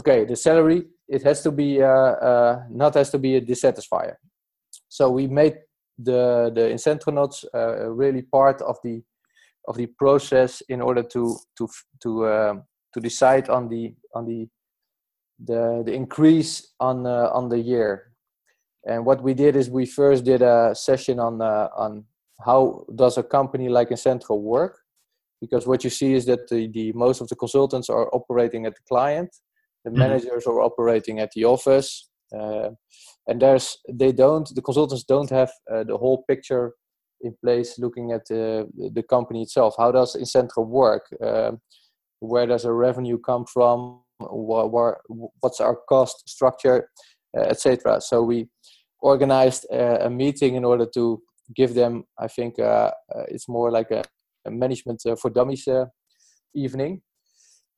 okay 0.00 0.24
the 0.24 0.36
salary 0.36 0.84
it 1.08 1.22
has 1.24 1.42
to 1.42 1.50
be 1.50 1.82
uh, 1.82 1.86
uh, 1.86 2.62
not 2.70 2.94
has 2.94 3.10
to 3.10 3.18
be 3.18 3.36
a 3.36 3.40
dissatisfier. 3.40 4.14
So 4.88 5.10
we 5.10 5.26
made 5.26 5.56
the 5.98 6.50
the 6.54 6.62
Incentronauts 6.62 7.44
uh, 7.54 7.90
really 7.90 8.22
part 8.22 8.62
of 8.62 8.76
the 8.84 9.02
of 9.68 9.76
the 9.76 9.86
process 9.98 10.62
in 10.68 10.80
order 10.80 11.02
to 11.02 11.36
to 11.56 11.68
to 12.02 12.24
uh, 12.24 12.54
to 12.94 13.00
decide 13.00 13.48
on 13.48 13.68
the 13.68 13.94
on 14.14 14.26
the 14.26 14.48
the, 15.44 15.82
the 15.86 15.92
increase 15.92 16.72
on 16.80 17.06
uh, 17.06 17.30
on 17.32 17.48
the 17.48 17.58
year. 17.58 18.12
And 18.86 19.04
what 19.04 19.22
we 19.22 19.34
did 19.34 19.56
is 19.56 19.68
we 19.68 19.86
first 19.86 20.24
did 20.24 20.42
a 20.42 20.74
session 20.74 21.18
on 21.20 21.40
uh, 21.42 21.68
on 21.76 22.04
how 22.44 22.84
does 22.94 23.18
a 23.18 23.22
company 23.22 23.68
like 23.68 23.90
Incentro 23.90 24.40
work, 24.40 24.78
because 25.40 25.66
what 25.66 25.84
you 25.84 25.90
see 25.90 26.14
is 26.14 26.24
that 26.26 26.48
the, 26.48 26.68
the 26.68 26.92
most 26.92 27.20
of 27.20 27.28
the 27.28 27.36
consultants 27.36 27.90
are 27.90 28.08
operating 28.14 28.64
at 28.66 28.74
the 28.74 28.80
client, 28.88 29.30
the 29.84 29.90
mm-hmm. 29.90 29.98
managers 29.98 30.46
are 30.46 30.62
operating 30.62 31.20
at 31.20 31.30
the 31.32 31.44
office, 31.44 32.08
uh, 32.34 32.70
and 33.26 33.42
there's 33.42 33.76
they 33.92 34.12
don't 34.12 34.48
the 34.54 34.62
consultants 34.62 35.04
don't 35.04 35.30
have 35.30 35.50
uh, 35.70 35.84
the 35.84 35.96
whole 35.96 36.24
picture 36.28 36.72
in 37.22 37.34
place 37.42 37.78
looking 37.78 38.12
at 38.12 38.26
the, 38.26 38.68
the 38.94 39.02
company 39.02 39.42
itself. 39.42 39.74
How 39.78 39.92
does 39.92 40.16
Incentro 40.16 40.66
work? 40.66 41.06
Um, 41.22 41.60
where 42.20 42.46
does 42.46 42.62
the 42.62 42.72
revenue 42.72 43.18
come 43.18 43.44
from? 43.46 44.00
What, 44.18 44.98
what's 45.40 45.60
our 45.60 45.76
cost 45.88 46.28
structure, 46.28 46.90
uh, 47.36 47.42
etc. 47.42 48.00
So 48.00 48.22
we 48.22 48.48
organized 49.00 49.66
a, 49.70 50.06
a, 50.06 50.10
meeting 50.10 50.56
in 50.56 50.64
order 50.64 50.86
to 50.94 51.22
give 51.56 51.72
them. 51.72 52.04
I 52.18 52.28
think 52.28 52.58
uh, 52.58 52.92
uh 53.14 53.24
it's 53.28 53.48
more 53.48 53.70
like 53.70 53.90
a, 53.90 54.04
a 54.46 54.50
management 54.50 55.00
uh, 55.06 55.16
for 55.16 55.30
dummies 55.30 55.66
uh, 55.66 55.86
evening. 56.54 57.00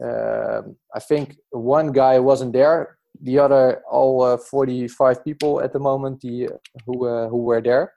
Um, 0.03 0.77
I 0.93 0.99
think 0.99 1.37
one 1.51 1.93
guy 1.93 2.19
wasn't 2.19 2.55
there. 2.55 2.99
The 3.21 3.39
other, 3.39 3.83
all 3.89 4.37
45 4.37 5.25
people 5.25 5.61
at 5.61 5.73
the 5.73 5.79
moment, 5.79 6.23
the, 6.23 6.49
who 6.85 7.07
who 7.29 7.37
were 7.37 7.61
there 7.61 7.93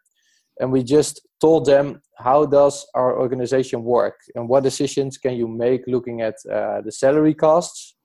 and 0.60 0.72
we 0.72 0.84
just 0.84 1.22
told 1.42 1.66
them 1.66 2.02
how 2.18 2.46
does 2.46 2.86
our 2.96 3.20
organization 3.20 3.84
work? 3.84 4.16
And 4.36 4.48
what 4.48 4.64
decisions 4.64 5.18
can 5.18 5.36
you 5.36 5.48
make 5.48 5.82
looking 5.88 6.22
at 6.22 6.36
uh, 6.52 6.82
the 6.82 6.92
salary 6.92 7.34
costs 7.34 7.96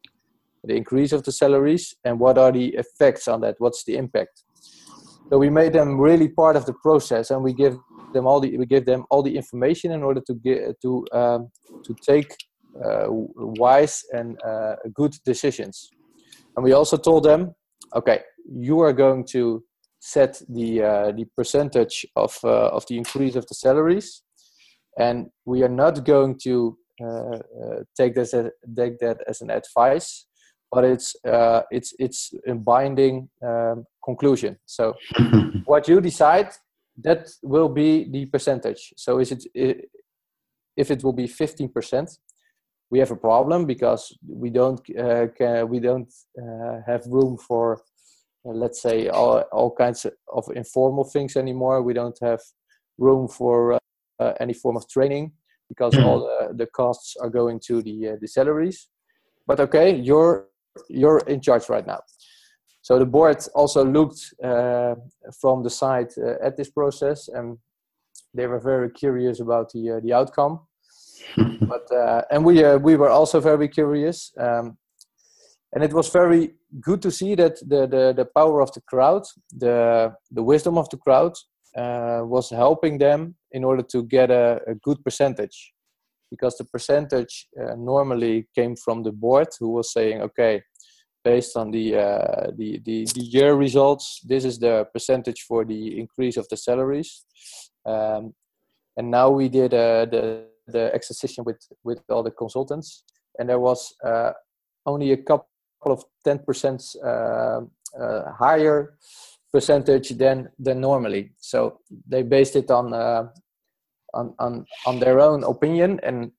the 0.65 0.77
increase 0.77 1.13
of 1.13 1.23
the 1.23 1.33
salaries 1.33 1.95
and 2.05 2.19
what 2.19 2.37
are 2.39 2.53
the 2.53 2.69
effects 2.75 3.29
on 3.29 3.41
that? 3.41 3.57
What's 3.59 3.85
the 3.85 3.97
impact? 3.97 4.43
So 5.31 5.39
we 5.39 5.49
made 5.49 5.73
them 5.73 5.99
really 5.99 6.29
part 6.29 6.57
of 6.57 6.67
the 6.67 6.75
process 6.75 7.31
and 7.31 7.43
we 7.43 7.53
give 7.53 7.79
them 8.13 8.27
all 8.27 8.41
the 8.41 8.57
we 8.57 8.67
give 8.67 8.85
them 8.85 9.05
all 9.11 9.23
the 9.23 9.37
information 9.37 9.93
in 9.93 10.03
order 10.03 10.21
to 10.27 10.35
get 10.35 10.81
to 10.83 11.07
um, 11.13 11.51
to 11.85 11.95
take 12.03 12.35
uh, 12.85 13.07
wise 13.09 14.03
and 14.13 14.39
uh, 14.43 14.75
good 14.93 15.15
decisions. 15.25 15.91
And 16.57 16.65
we 16.65 16.73
also 16.73 16.97
told 16.97 17.25
them 17.25 17.55
okay 17.95 18.21
you 18.53 18.81
are 18.81 18.93
going 18.93 19.25
to 19.27 19.63
set 20.01 20.43
the 20.49 20.83
uh, 20.83 21.13
the 21.13 21.27
percentage 21.37 22.07
of 22.17 22.37
uh, 22.43 22.69
of 22.69 22.87
the 22.89 22.97
increase 22.97 23.37
of 23.37 23.47
the 23.47 23.55
salaries, 23.55 24.23
and 24.99 25.31
we 25.45 25.63
are 25.63 25.69
not 25.69 26.05
going 26.05 26.39
to 26.43 26.77
uh, 27.01 27.07
uh 27.07 27.83
take 27.97 28.15
this 28.15 28.35
as, 28.35 28.51
take 28.77 28.99
that 28.99 29.19
as 29.29 29.43
an 29.43 29.51
advice, 29.51 30.27
but 30.73 30.85
it's 30.85 31.15
uh, 31.25 31.63
it's 31.71 31.95
it's 31.99 32.33
a 32.49 32.55
binding 32.55 33.29
um, 33.47 33.85
conclusion. 34.03 34.59
So 34.65 34.95
what 35.67 35.87
you 35.87 36.01
decide 36.01 36.49
that 37.03 37.29
will 37.43 37.69
be 37.69 38.11
the 38.11 38.27
percentage. 38.27 38.93
So 38.97 39.21
is 39.21 39.33
it 39.33 39.45
if 40.77 40.91
it 40.91 41.05
will 41.05 41.13
be 41.13 41.27
fifteen 41.27 41.69
percent, 41.69 42.11
we 42.91 42.99
have 43.01 43.11
a 43.11 43.17
problem 43.17 43.67
because 43.67 44.17
we 44.27 44.49
don't 44.49 44.81
uh, 44.99 45.27
can, 45.37 45.69
we 45.69 45.79
don't 45.79 46.11
have 46.87 47.05
room 47.07 47.37
for 47.37 47.83
let's 48.45 48.81
say 48.81 49.09
all, 49.09 49.41
all 49.53 49.71
kinds 49.75 50.07
of 50.33 50.45
informal 50.55 51.05
things 51.05 51.37
anymore. 51.37 51.83
We 51.83 51.95
don't 51.95 52.19
have 52.23 52.41
room 52.99 53.29
for 53.29 53.75
uh, 53.75 53.79
uh, 54.19 54.33
any 54.41 54.55
form 54.55 54.77
of 54.77 54.89
training 54.89 55.33
because 55.69 55.95
mm-hmm. 55.95 56.07
all 56.07 56.21
the, 56.21 56.55
the 56.55 56.67
costs 56.67 57.17
are 57.21 57.31
going 57.31 57.61
to 57.67 57.83
the 57.83 58.11
uh, 58.11 58.17
the 58.21 58.29
salaries. 58.29 58.89
But 59.47 59.61
okay 59.61 59.97
you're 59.97 60.47
you're 60.89 61.19
in 61.27 61.41
charge 61.41 61.69
right 61.69 61.87
now. 61.87 62.01
So 62.83 62.99
the 62.99 63.07
board 63.07 63.39
also 63.55 63.85
looked 63.85 64.21
uh, 64.43 64.95
from 65.41 65.63
the 65.63 65.71
side 65.71 66.09
uh, 66.19 66.35
at 66.43 66.57
this 66.57 66.71
process 66.71 67.29
and 67.29 67.59
they 68.33 68.47
were 68.47 68.61
very 68.61 68.91
curious 68.91 69.41
about 69.41 69.71
the 69.73 70.01
the 70.03 70.13
outcome. 70.13 70.61
But 71.61 71.87
and 72.31 72.45
we 72.45 72.55
we 72.77 72.97
were 72.97 73.11
also 73.11 73.41
very 73.41 73.69
curious 73.69 74.33
um, 74.39 74.77
and 75.73 75.85
it 75.85 75.93
was 75.93 76.09
very 76.11 76.55
good 76.81 77.01
to 77.03 77.11
see 77.11 77.35
that 77.37 77.57
the, 77.69 77.87
the, 77.87 78.13
the 78.17 78.29
power 78.37 78.61
of 78.61 78.73
the 78.73 78.81
crowd, 78.83 79.23
the, 79.53 80.13
the 80.31 80.43
wisdom 80.43 80.77
of 80.77 80.89
the 80.91 80.97
crowd, 80.97 81.33
uh, 81.77 82.21
was 82.25 82.51
helping 82.51 82.99
them 82.99 83.37
in 83.53 83.65
order 83.65 83.83
to 83.83 84.03
get 84.05 84.31
a, 84.31 84.61
a 84.67 84.75
good 84.75 85.03
percentage. 85.05 85.73
Because 86.31 86.57
the 86.57 86.65
percentage 86.65 87.49
uh, 87.61 87.75
normally 87.77 88.49
came 88.55 88.77
from 88.77 89.03
the 89.03 89.13
board, 89.13 89.49
who 89.59 89.71
was 89.71 89.93
saying, 89.93 90.23
okay, 90.23 90.63
based 91.25 91.57
on 91.57 91.71
the, 91.71 91.97
uh, 91.97 92.51
the, 92.57 92.81
the 92.85 93.07
the 93.15 93.21
year 93.21 93.55
results. 93.55 94.21
This 94.25 94.45
is 94.45 94.59
the 94.59 94.87
percentage 94.93 95.43
for 95.43 95.65
the 95.65 95.99
increase 95.99 96.37
of 96.37 96.49
the 96.49 96.57
salaries. 96.57 97.25
Um, 97.85 98.35
and 98.97 99.11
now 99.11 99.31
we 99.31 99.49
did 99.49 99.75
uh, 99.75 100.07
the 100.07 100.47
the 100.67 100.95
exercise 100.95 101.37
with 101.45 101.61
with 101.85 102.01
all 102.09 102.23
the 102.23 102.31
consultants, 102.31 103.05
and 103.39 103.49
there 103.49 103.59
was 103.59 103.95
uh, 104.05 104.33
only 104.87 105.13
a 105.13 105.17
couple 105.17 105.50
of 105.83 106.05
ten 106.25 106.39
percent 106.39 106.83
uh, 107.05 107.61
uh, 107.99 108.33
higher 108.39 108.97
percentage 109.53 110.11
than 110.11 110.49
than 110.59 110.81
normally. 110.81 111.33
So 111.39 111.81
they 112.09 112.23
based 112.23 112.57
it 112.57 112.71
on 112.71 112.93
uh, 112.93 113.29
on 114.15 114.35
on 114.39 114.67
on 114.87 114.99
their 115.01 115.21
own 115.21 115.45
opinion 115.45 116.01
and 116.03 116.33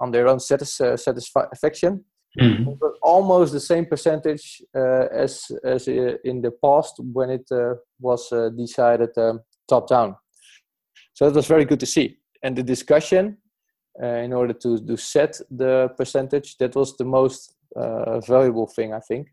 on 0.00 0.10
their 0.10 0.28
own 0.28 0.40
satis- 0.40 0.80
uh, 0.80 0.96
satisfaction. 0.96 2.04
Mm. 2.40 2.78
Almost 3.02 3.52
the 3.52 3.60
same 3.60 3.86
percentage 3.86 4.62
uh, 4.74 5.06
as 5.10 5.50
as 5.64 5.88
in 5.88 6.42
the 6.42 6.52
past 6.62 6.94
when 7.12 7.30
it 7.30 7.46
uh, 7.50 7.74
was 7.98 8.32
uh, 8.32 8.50
decided 8.50 9.10
um, 9.18 9.40
top 9.68 9.88
down. 9.88 10.16
So 11.14 11.26
that 11.26 11.34
was 11.34 11.48
very 11.48 11.64
good 11.64 11.80
to 11.80 11.86
see. 11.86 12.18
And 12.42 12.56
the 12.56 12.62
discussion, 12.62 13.38
uh, 14.00 14.06
in 14.06 14.32
order 14.32 14.54
to 14.54 14.78
to 14.78 14.96
set 14.96 15.40
the 15.50 15.88
percentage, 15.96 16.56
that 16.58 16.74
was 16.76 16.96
the 16.96 17.04
most 17.04 17.56
valuable 17.76 18.66
thing 18.66 18.92
I 18.92 19.00
think. 19.00 19.28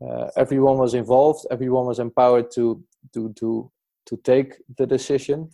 Uh, 0.00 0.28
everyone 0.36 0.78
was 0.78 0.94
involved. 0.94 1.46
Everyone 1.50 1.86
was 1.86 1.98
empowered 1.98 2.50
to 2.52 2.82
to 3.14 3.32
to 3.34 3.70
to 4.06 4.16
take 4.18 4.54
the 4.76 4.86
decision. 4.86 5.50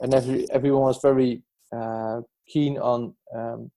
And 0.00 0.14
every 0.14 0.50
everyone 0.50 0.82
was 0.82 1.00
very 1.02 1.42
uh, 1.72 2.20
keen 2.48 2.78
on 2.78 3.14
um, 3.34 3.70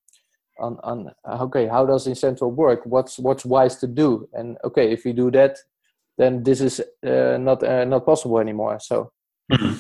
on 0.60 0.78
on 0.84 1.12
okay 1.42 1.68
how 1.68 1.86
does 1.86 2.08
incentro 2.08 2.52
work? 2.52 2.82
What's 2.86 3.20
what's 3.20 3.46
wise 3.46 3.76
to 3.78 3.88
do? 3.88 4.28
And 4.34 4.58
okay 4.64 4.92
if 4.92 5.06
we 5.06 5.14
do 5.14 5.32
that 5.32 5.58
then 6.20 6.44
this 6.44 6.60
is 6.62 6.82
uh, 7.06 7.38
not 7.40 7.64
uh, 7.64 7.86
not 7.86 8.06
possible 8.06 8.40
anymore. 8.40 8.80
So 8.80 9.12
mm-hmm. 9.52 9.78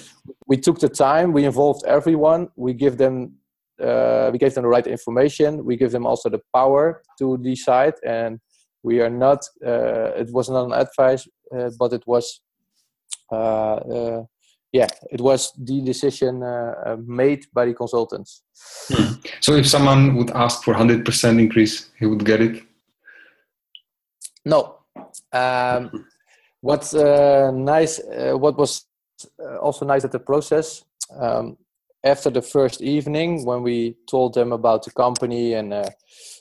we 0.47 0.57
took 0.57 0.79
the 0.79 0.89
time. 0.89 1.33
We 1.33 1.45
involved 1.45 1.85
everyone. 1.85 2.47
We 2.55 2.73
give 2.73 2.97
them 2.97 3.33
uh, 3.81 4.29
we 4.31 4.37
gave 4.37 4.53
them 4.53 4.63
the 4.63 4.69
right 4.69 4.87
information. 4.87 5.63
We 5.63 5.77
give 5.77 5.91
them 5.91 6.05
also 6.05 6.29
the 6.29 6.41
power 6.53 7.01
to 7.19 7.37
decide 7.37 7.93
and 8.05 8.39
we 8.83 9.01
are 9.01 9.09
not 9.09 9.45
uh, 9.65 10.11
it 10.15 10.31
was 10.31 10.49
not 10.49 10.65
an 10.65 10.73
advice 10.73 11.27
uh, 11.55 11.69
but 11.77 11.93
it 11.93 12.03
was 12.05 12.41
uh, 13.31 14.21
yeah 14.71 14.87
it 15.11 15.21
was 15.21 15.51
the 15.57 15.81
decision 15.81 16.39
made 17.05 17.45
by 17.53 17.65
the 17.65 17.73
consultants. 17.73 18.43
Hmm. 18.89 19.13
so 19.39 19.53
if 19.53 19.67
someone 19.67 20.15
would 20.15 20.31
ask 20.31 20.63
for 20.63 20.73
100% 20.73 21.39
increase 21.39 21.91
he 21.97 22.05
would 22.05 22.25
get 22.25 22.41
it? 22.41 22.63
No. 24.45 24.77
Um, 25.31 26.05
what's 26.61 26.93
nice 26.93 27.99
what 28.43 28.57
was 28.57 28.85
also 29.61 29.85
nice 29.85 30.03
at 30.03 30.11
the 30.11 30.19
process 30.19 30.83
um, 31.17 31.57
after 32.03 32.29
the 32.29 32.41
first 32.41 32.81
evening 32.81 33.45
when 33.45 33.61
we 33.61 33.95
told 34.09 34.33
them 34.33 34.51
about 34.51 34.83
the 34.83 34.91
company 34.91 35.53
and 35.53 35.73
uh, 35.73 35.89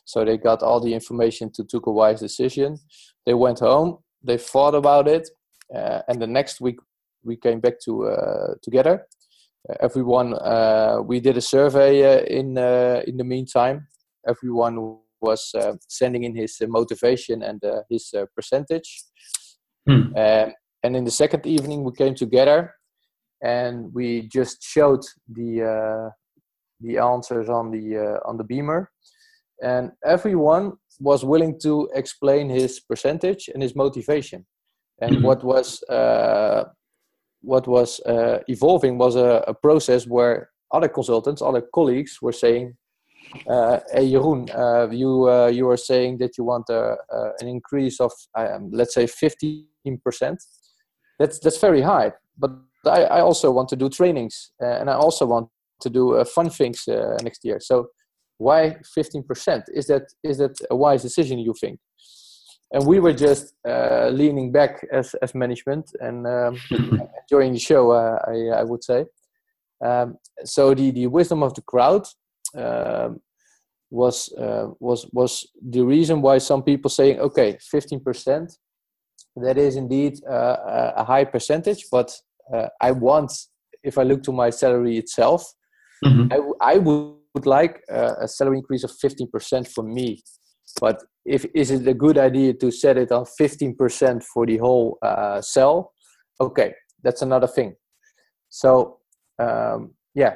so 0.04 0.24
they 0.24 0.38
got 0.38 0.62
all 0.62 0.80
the 0.80 0.94
information 0.94 1.50
to 1.52 1.64
took 1.64 1.86
a 1.86 1.92
wise 1.92 2.20
decision. 2.20 2.78
They 3.26 3.34
went 3.34 3.58
home 3.58 3.98
they 4.22 4.38
thought 4.38 4.74
about 4.74 5.08
it 5.08 5.28
uh, 5.74 6.00
and 6.08 6.20
the 6.20 6.26
next 6.26 6.60
week 6.60 6.78
we 7.24 7.36
came 7.36 7.60
back 7.60 7.80
to 7.84 8.06
uh, 8.06 8.54
together. 8.62 9.06
Uh, 9.68 9.74
everyone 9.80 10.34
uh, 10.34 11.00
we 11.04 11.20
did 11.20 11.36
a 11.36 11.40
survey 11.40 11.92
uh, 12.04 12.24
in 12.24 12.56
in 13.06 13.16
the 13.16 13.24
meantime. 13.24 13.86
Everyone 14.26 14.98
was 15.20 15.52
sending 15.88 16.24
in 16.24 16.34
his 16.34 16.60
motivation 16.68 17.42
and 17.42 17.62
his 17.90 18.14
percentage. 18.34 19.04
Hmm. 19.86 20.12
and 20.84 20.96
in 20.96 21.04
the 21.04 21.10
second 21.10 21.46
evening 21.46 21.82
we 21.82 21.92
came 21.92 22.14
together 22.14 22.74
and 23.42 23.92
we 23.94 24.28
just 24.28 24.62
showed 24.62 25.04
the 25.28 25.62
uh, 25.62 26.10
the 26.80 26.98
answers 26.98 27.48
on 27.48 27.70
the 27.70 27.96
uh, 27.96 28.28
on 28.28 28.36
the 28.36 28.44
beamer. 28.44 28.90
And 29.62 29.90
everyone 30.04 30.74
was 31.00 31.24
willing 31.24 31.58
to 31.60 31.88
explain 31.94 32.48
his 32.48 32.80
percentage 32.80 33.48
and 33.52 33.62
his 33.62 33.74
motivation. 33.74 34.46
And 35.00 35.16
mm-hmm. 35.16 35.24
what 35.24 35.44
was 35.44 35.82
uh, 35.84 36.64
what 37.40 37.66
was 37.66 38.00
uh, 38.00 38.40
evolving 38.48 38.98
was 38.98 39.16
a, 39.16 39.44
a, 39.46 39.54
process 39.54 40.06
where 40.06 40.50
other 40.72 40.88
consultants 40.88 41.40
other 41.40 41.62
colleagues 41.72 42.18
were 42.20 42.32
saying 42.32 42.76
uh, 43.48 43.78
hey 43.92 44.10
Jeroen, 44.10 44.48
uh, 44.54 44.90
you 44.90 45.28
uh, 45.28 45.46
you 45.46 45.68
are 45.68 45.76
saying 45.76 46.18
that 46.18 46.36
you 46.36 46.44
want 46.44 46.68
a, 46.68 46.96
an 47.40 47.46
increase 47.46 48.00
of 48.00 48.12
um, 48.34 48.70
let's 48.72 48.94
say 48.94 49.04
15% 49.06 49.66
that's 51.18 51.38
that's 51.38 51.60
very 51.60 51.80
high 51.80 52.12
but 52.36 52.50
I, 52.86 53.02
I 53.04 53.20
also 53.20 53.50
want 53.50 53.68
to 53.70 53.76
do 53.76 53.88
trainings 53.88 54.52
uh, 54.62 54.66
and 54.66 54.90
I 54.90 54.94
also 54.94 55.26
want 55.26 55.48
to 55.80 55.90
do 55.90 56.14
uh, 56.14 56.24
fun 56.24 56.50
things 56.50 56.86
uh, 56.88 57.16
next 57.22 57.44
year. 57.44 57.58
So 57.60 57.88
why 58.38 58.76
15%? 58.96 59.64
Is 59.72 59.86
that 59.88 60.02
is 60.22 60.38
that 60.38 60.56
a 60.70 60.76
wise 60.76 61.02
decision 61.02 61.38
you 61.38 61.54
think? 61.60 61.78
And 62.72 62.86
we 62.86 63.00
were 63.00 63.14
just 63.14 63.54
uh, 63.66 64.10
leaning 64.12 64.52
back 64.52 64.86
as 64.92 65.14
as 65.22 65.34
management 65.34 65.90
and 66.00 66.26
um, 66.26 66.58
enjoying 67.22 67.52
the 67.52 67.58
show. 67.58 67.90
Uh, 67.90 68.18
I 68.26 68.60
I 68.60 68.64
would 68.64 68.84
say. 68.84 69.06
Um, 69.84 70.18
so 70.44 70.74
the 70.74 70.90
the 70.90 71.06
wisdom 71.06 71.42
of 71.42 71.54
the 71.54 71.62
crowd 71.62 72.06
um, 72.56 73.20
was 73.90 74.32
uh, 74.34 74.68
was 74.80 75.06
was 75.12 75.48
the 75.60 75.82
reason 75.82 76.20
why 76.20 76.38
some 76.38 76.62
people 76.62 76.90
saying 76.90 77.18
okay 77.20 77.58
15% 77.74 78.56
that 79.36 79.56
is 79.56 79.76
indeed 79.76 80.20
a 80.26 81.04
high 81.04 81.24
percentage 81.24 81.86
but 81.90 82.12
uh, 82.52 82.68
I 82.80 82.92
want, 82.92 83.32
if 83.82 83.98
I 83.98 84.02
look 84.02 84.22
to 84.24 84.32
my 84.32 84.50
salary 84.50 84.98
itself, 84.98 85.44
mm-hmm. 86.04 86.32
I, 86.60 86.74
I 86.74 86.78
would 86.78 87.46
like 87.46 87.82
uh, 87.90 88.14
a 88.20 88.28
salary 88.28 88.58
increase 88.58 88.84
of 88.84 88.92
15% 88.92 89.68
for 89.68 89.82
me. 89.82 90.22
But 90.80 91.02
if 91.24 91.46
is 91.54 91.70
it 91.70 91.86
a 91.86 91.94
good 91.94 92.18
idea 92.18 92.54
to 92.54 92.70
set 92.70 92.96
it 92.96 93.12
on 93.12 93.24
15% 93.40 94.22
for 94.22 94.46
the 94.46 94.58
whole 94.58 94.98
uh, 95.02 95.40
cell? 95.40 95.92
Okay, 96.40 96.74
that's 97.02 97.22
another 97.22 97.46
thing. 97.46 97.74
So 98.48 98.98
um, 99.38 99.94
yeah, 100.14 100.34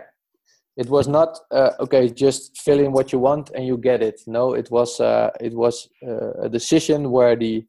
it 0.76 0.88
was 0.88 1.08
not 1.08 1.38
uh, 1.50 1.70
okay. 1.80 2.08
Just 2.08 2.58
fill 2.58 2.80
in 2.80 2.92
what 2.92 3.12
you 3.12 3.18
want 3.18 3.50
and 3.54 3.66
you 3.66 3.76
get 3.76 4.02
it. 4.02 4.20
No, 4.26 4.54
it 4.54 4.70
was 4.70 5.00
uh, 5.00 5.30
it 5.40 5.54
was 5.54 5.88
uh, 6.06 6.32
a 6.42 6.48
decision 6.48 7.10
where 7.10 7.36
the 7.36 7.64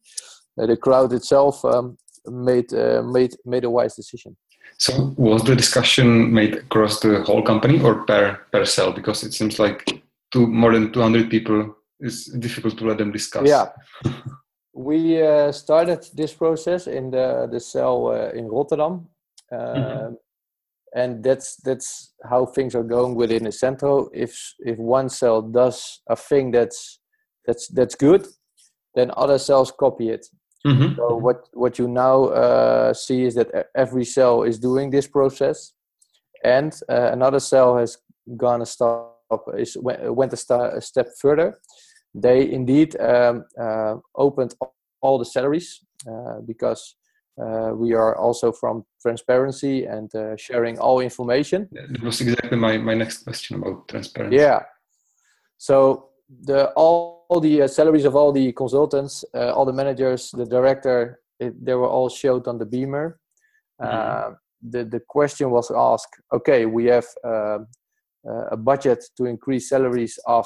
the 0.58 0.78
crowd 0.78 1.14
itself 1.14 1.64
um, 1.66 1.98
made 2.28 2.74
uh, 2.74 3.02
made 3.04 3.36
made 3.46 3.64
a 3.64 3.70
wise 3.70 3.96
decision. 3.96 4.36
So 4.78 5.14
was 5.18 5.44
the 5.44 5.56
discussion 5.56 6.34
made 6.34 6.56
across 6.56 7.00
the 7.00 7.22
whole 7.24 7.44
company 7.44 7.82
or 7.82 8.06
per 8.06 8.40
per 8.52 8.66
cell? 8.66 8.92
Because 8.92 9.24
it 9.24 9.34
seems 9.34 9.60
like 9.60 10.04
two, 10.32 10.48
more 10.48 10.74
than 10.74 10.92
200 10.92 11.30
people 11.30 11.76
is 12.00 12.26
difficult 12.26 12.78
to 12.80 12.86
let 12.86 12.98
them 12.98 13.12
discuss. 13.12 13.48
Yeah. 13.48 13.70
we 14.74 15.22
uh, 15.22 15.52
started 15.52 16.06
this 16.14 16.34
process 16.34 16.88
in 16.88 17.12
the, 17.12 17.48
the 17.52 17.60
cell 17.60 18.08
uh, 18.08 18.30
in 18.32 18.48
Rotterdam. 18.48 19.08
mm-hmm. 19.52 20.16
And 20.96 21.24
that's 21.24 21.56
that's 21.64 22.14
how 22.30 22.46
things 22.46 22.76
are 22.76 22.84
going 22.84 23.16
within 23.16 23.46
the 23.46 23.52
centro. 23.52 24.10
If 24.14 24.54
if 24.60 24.78
one 24.78 25.10
cell 25.10 25.42
does 25.42 26.02
a 26.08 26.16
thing 26.16 26.52
that's 26.52 27.00
that's 27.48 27.68
that's 27.70 27.96
good, 27.96 28.28
then 28.94 29.10
other 29.18 29.40
cells 29.40 29.72
copy 29.72 30.10
it. 30.10 30.28
Mm-hmm. 30.66 30.96
So 30.96 31.18
what 31.18 31.50
what 31.54 31.78
you 31.78 31.88
now 31.88 32.26
uh, 32.26 32.94
see 32.94 33.24
is 33.24 33.36
that 33.36 33.70
every 33.76 34.06
cell 34.06 34.44
is 34.44 34.60
doing 34.60 34.92
this 34.92 35.08
process, 35.08 35.74
and 36.44 36.74
uh, 36.90 37.10
another 37.12 37.40
cell 37.40 37.78
has 37.78 37.98
gone 38.38 38.62
a 38.62 38.66
step 38.66 39.10
is 39.58 39.78
went 39.80 40.34
a, 40.34 40.38
st- 40.38 40.74
a 40.74 40.82
step 40.82 41.08
further. 41.20 41.60
They 42.16 42.52
indeed 42.52 42.96
um, 43.00 43.46
uh, 43.60 43.96
opened 44.16 44.56
all 45.02 45.18
the 45.18 45.26
salaries 45.26 45.84
uh, 46.08 46.40
because 46.46 46.96
uh, 47.42 47.72
we 47.74 47.94
are 47.94 48.16
also 48.16 48.52
from 48.52 48.86
transparency 49.02 49.86
and 49.86 50.14
uh, 50.16 50.38
sharing 50.38 50.78
all 50.80 51.00
information. 51.00 51.68
That 51.72 52.04
was 52.04 52.22
exactly 52.22 52.58
my, 52.58 52.78
my 52.78 52.94
next 52.94 53.24
question 53.24 53.58
about 53.58 53.88
transparency. 53.88 54.38
Yeah. 54.38 54.62
So 55.58 56.10
the 56.30 56.72
all 56.76 57.23
all 57.34 57.40
the 57.40 57.64
uh, 57.64 57.68
salaries 57.68 58.06
of 58.06 58.16
all 58.16 58.32
the 58.32 58.52
consultants, 58.54 59.26
uh, 59.34 59.52
all 59.54 59.66
the 59.66 59.74
managers, 59.74 60.30
the 60.32 60.46
director, 60.46 61.20
it, 61.40 61.54
they 61.66 61.74
were 61.74 61.88
all 61.88 62.10
showed 62.10 62.48
on 62.48 62.60
the 62.60 62.66
beamer. 62.66 63.20
Mm-hmm. 63.82 63.98
Uh, 63.98 64.36
the 64.74 64.86
the 64.86 65.02
question 65.16 65.50
was 65.50 65.72
asked. 65.72 66.16
Okay, 66.32 66.66
we 66.66 66.86
have 66.86 67.08
um, 67.26 67.68
uh, 68.30 68.46
a 68.52 68.58
budget 68.58 69.04
to 69.18 69.26
increase 69.26 69.70
salaries 69.70 70.20
of 70.28 70.46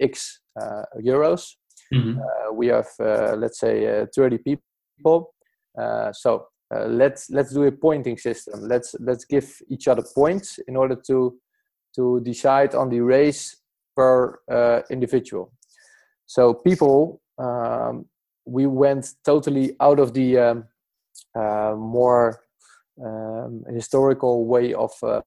X 0.00 0.40
uh, 0.60 0.84
euros. 1.00 1.42
Mm-hmm. 1.92 2.18
Uh, 2.18 2.52
we 2.52 2.68
have 2.68 2.88
let's 3.42 3.60
say 3.60 4.06
30 4.16 4.38
people. 4.38 5.34
so 6.12 6.46
let's 7.02 7.30
let's 7.30 7.52
do 7.52 7.64
a 7.64 7.72
pointing 7.72 8.18
system. 8.18 8.60
Let's 8.72 8.96
let's 9.00 9.24
give 9.26 9.48
each 9.68 9.86
other 9.86 10.04
points 10.14 10.58
in 10.66 10.76
order 10.76 10.96
to 11.08 11.38
to 11.96 12.20
decide 12.20 12.74
on 12.74 12.88
the 12.88 13.00
race 13.00 13.42
per 13.94 14.40
individual. 14.90 15.52
So 16.26 16.54
people 16.54 17.20
um, 17.38 18.06
we 18.46 18.66
went 18.66 19.14
totally 19.24 19.76
out 19.80 19.98
of 19.98 20.14
the 20.14 20.38
um, 20.38 20.64
uh, 21.34 21.74
more 21.76 22.40
um, 23.04 23.64
historical 23.68 24.46
way 24.46 24.72
of 24.72 24.92
uh, 25.02 25.20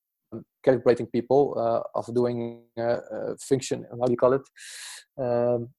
calibrating 0.65 1.11
people, 1.11 1.55
uh, 1.57 1.99
of 1.99 2.13
doing 2.13 2.61
uh, 2.79 2.97
function. 3.39 3.85
How 3.91 4.05
do 4.05 4.11
you 4.11 4.17
call 4.17 4.33
it? 4.33 4.41
Um, 5.17 5.69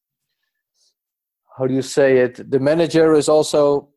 how 1.56 1.66
do 1.66 1.74
you 1.74 1.82
say 1.82 2.18
it? 2.18 2.50
The 2.50 2.60
manager 2.60 3.14
is 3.14 3.28
also 3.28 3.90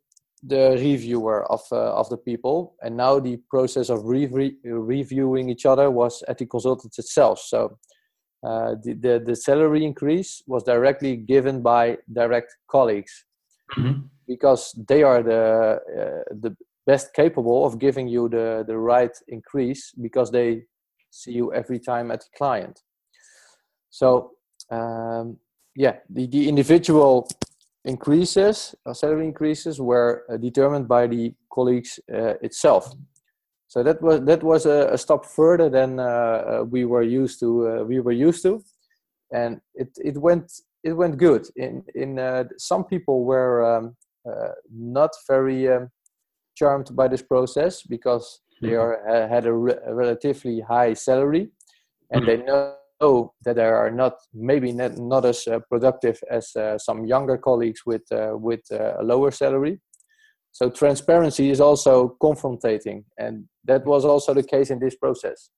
the 0.46 0.72
reviewer 0.72 1.50
of 1.52 1.62
uh, 1.72 1.94
of 1.94 2.10
the 2.10 2.18
people 2.18 2.76
and 2.82 2.98
now 2.98 3.18
the 3.18 3.38
process 3.50 3.90
of 3.90 4.04
re- 4.04 4.58
reviewing 4.66 5.50
each 5.50 5.66
other 5.66 5.90
was 5.90 6.22
at 6.28 6.38
the 6.38 6.46
consultants 6.46 7.00
itself 7.00 7.40
so 7.40 7.78
uh, 8.46 8.76
the, 8.84 8.94
the, 8.94 9.24
the 9.26 9.36
salary 9.36 9.86
increase 9.86 10.42
was 10.48 10.64
directly 10.64 11.16
given 11.16 11.62
by 11.62 11.98
direct 12.12 12.56
colleagues 12.70 13.26
mm-hmm. 13.78 14.02
because 14.28 14.78
they 14.88 15.04
are 15.04 15.24
the 15.24 15.80
uh, 16.00 16.34
the 16.42 16.56
best 16.86 17.14
capable 17.14 17.66
of 17.66 17.80
giving 17.80 18.08
you 18.08 18.28
the 18.28 18.64
the 18.68 18.78
right 18.78 19.16
increase 19.30 19.94
because 20.02 20.30
they 20.32 20.64
see 21.10 21.32
you 21.32 21.54
every 21.54 21.80
time 21.80 22.12
at 22.12 22.20
the 22.20 22.38
client 22.38 22.82
so 23.90 24.32
um, 24.72 25.38
yeah 25.76 25.96
the, 26.10 26.28
the 26.28 26.50
individual 26.50 27.28
increases, 27.86 28.76
uh, 28.86 28.94
salary 28.94 29.26
increases, 29.26 29.80
were 29.80 30.24
uh, 30.30 30.38
determined 30.38 30.88
by 30.88 31.08
the 31.08 31.34
colleagues 31.52 32.00
uh, 32.14 32.36
itself. 32.42 32.94
So 33.74 33.82
that 33.82 34.04
was 34.04 34.22
that 34.26 34.44
was 34.44 34.68
a, 34.68 34.90
a 34.94 34.98
step 35.00 35.26
further 35.26 35.68
than 35.68 36.00
uh, 36.00 36.04
uh, 36.04 36.64
we 36.70 36.86
were 36.86 37.02
used 37.02 37.40
to. 37.40 37.50
Uh, 37.68 37.84
we 37.84 38.00
were 38.02 38.12
used 38.12 38.44
to, 38.44 38.62
and 39.32 39.62
it 39.74 39.90
it 39.98 40.16
went 40.16 40.52
it 40.84 40.94
went 40.94 41.18
good. 41.18 41.48
In 41.56 41.84
in 41.96 42.48
some 42.60 42.84
people 42.84 43.26
were 43.26 43.66
um, 43.66 43.96
not 44.70 45.10
very 45.28 45.68
um, 45.70 45.90
charmed 46.54 46.96
by 46.96 47.08
this 47.08 47.24
process 47.24 47.82
because 47.82 48.42
they 48.62 48.74
mm-hmm. 48.78 49.10
are, 49.10 49.28
had 49.28 49.48
a, 49.48 49.54
re- 49.54 49.84
a 49.88 49.96
relatively 49.96 50.60
high 50.60 50.94
salary, 50.94 51.50
and 52.12 52.28
they 52.28 52.38
know 52.38 52.76
know 53.02 53.34
that 53.44 53.56
they 53.56 53.66
are 53.66 53.92
not 53.92 54.14
maybe 54.34 54.72
not, 54.72 54.98
not 54.98 55.26
as 55.26 55.48
uh, 55.48 55.60
productive 55.70 56.18
as 56.30 56.56
uh, 56.56 56.78
some 56.78 57.06
younger 57.06 57.38
colleagues 57.38 57.82
with 57.86 58.06
uh, 58.12 58.34
with 58.48 58.62
uh, 58.72 59.02
a 59.02 59.04
lower 59.04 59.32
salary. 59.32 59.80
So 60.54 60.70
transparency 60.70 61.50
is 61.50 61.60
also 61.60 62.16
confrontating, 62.22 63.04
and 63.18 63.46
that 63.66 63.86
was 63.86 64.06
also 64.06 64.34
the 64.34 64.44
case 64.44 64.70
in 64.70 64.80
this 64.80 64.96
process. 64.96 65.50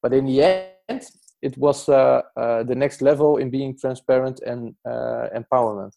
But 0.00 0.14
in 0.14 0.26
the 0.26 0.42
end, 0.42 1.02
it 1.42 1.58
was 1.58 1.88
uh, 1.88 2.22
uh, 2.36 2.62
the 2.62 2.74
next 2.74 3.02
level 3.02 3.36
in 3.36 3.50
being 3.50 3.76
transparent 3.76 4.40
and 4.40 4.74
empowerment. 4.86 5.92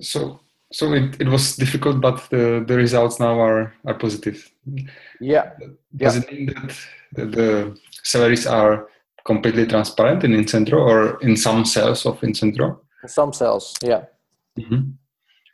So 0.00 0.40
so 0.72 0.92
it, 0.92 1.20
it 1.20 1.28
was 1.28 1.56
difficult 1.56 2.00
but 2.00 2.28
the, 2.30 2.64
the 2.66 2.76
results 2.76 3.18
now 3.18 3.40
are 3.40 3.72
are 3.86 3.94
positive 3.94 4.50
yeah 5.20 5.50
does 5.96 6.16
yeah. 6.16 6.22
it 6.22 6.32
mean 6.32 6.46
that 6.46 6.76
the, 7.12 7.26
the 7.26 7.78
salaries 8.02 8.46
are 8.46 8.88
completely 9.24 9.66
transparent 9.66 10.24
in 10.24 10.32
incentro 10.32 10.78
or 10.78 11.18
in 11.22 11.36
some 11.36 11.64
cells 11.64 12.04
of 12.04 12.20
incentro 12.20 12.78
some 13.06 13.32
cells 13.32 13.74
yeah 13.82 14.04
mm-hmm. 14.58 14.90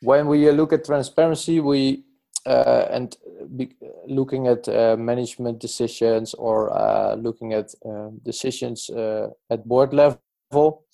When 0.05 0.27
we 0.27 0.51
look 0.51 0.73
at 0.73 0.85
transparency 0.85 1.61
we 1.61 2.05
uh, 2.47 2.87
and 2.91 3.17
be, 3.57 3.75
looking 4.07 4.49
at 4.49 4.69
uh, 4.69 4.97
management 4.99 5.59
decisions 5.59 6.35
or 6.35 6.77
uh, 6.77 7.15
looking 7.15 7.55
at 7.55 7.75
uh, 7.87 8.09
decisions 8.23 8.91
uh, 8.91 9.29
at 9.51 9.67
board 9.67 9.95
level 9.95 10.85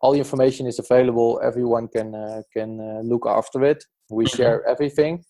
all 0.00 0.12
the 0.12 0.18
information 0.18 0.66
is 0.66 0.78
available. 0.78 1.40
Everyone 1.42 1.88
can 1.88 2.14
uh, 2.14 2.42
can 2.52 2.80
uh, 2.80 3.00
look 3.02 3.26
after 3.26 3.64
it. 3.64 3.84
We 4.10 4.24
mm-hmm. 4.24 4.36
share 4.36 4.66
everything. 4.66 5.24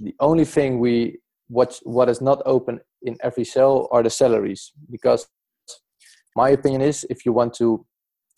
The 0.00 0.14
only 0.20 0.44
thing 0.44 0.78
we 0.78 1.18
what 1.48 1.78
what 1.82 2.08
is 2.08 2.20
not 2.20 2.42
open 2.46 2.80
in 3.02 3.16
every 3.22 3.44
cell 3.44 3.88
are 3.90 4.02
the 4.02 4.10
salaries 4.10 4.72
because 4.90 5.26
my 6.36 6.50
opinion 6.50 6.82
is 6.82 7.06
if 7.10 7.24
you 7.24 7.32
want 7.32 7.54
to 7.54 7.84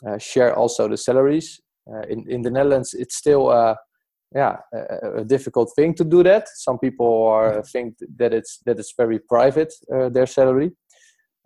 uh, 0.07 0.19
share 0.19 0.55
also 0.55 0.89
the 0.89 0.97
salaries 0.97 1.61
uh, 1.93 2.03
in 2.09 2.25
in 2.31 2.43
the 2.43 2.51
netherlands 2.51 2.95
it's 2.95 3.17
still 3.17 3.49
uh, 3.49 3.75
yeah 4.35 4.57
a, 4.73 5.21
a, 5.21 5.25
difficult 5.25 5.73
thing 5.75 5.93
to 5.93 6.05
do 6.05 6.23
that 6.23 6.49
some 6.49 6.79
people 6.79 7.27
are 7.27 7.63
think 7.63 7.97
that 8.17 8.33
it's 8.33 8.59
that 8.67 8.79
it's 8.79 8.95
very 8.97 9.19
private 9.19 9.73
uh, 9.95 10.09
their 10.09 10.27
salary 10.27 10.71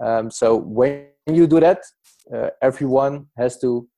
um, 0.02 0.30
so 0.30 0.56
when 0.56 1.06
you 1.26 1.46
do 1.46 1.60
that 1.60 1.80
everyone 2.60 3.26
has 3.36 3.58
to 3.58 3.88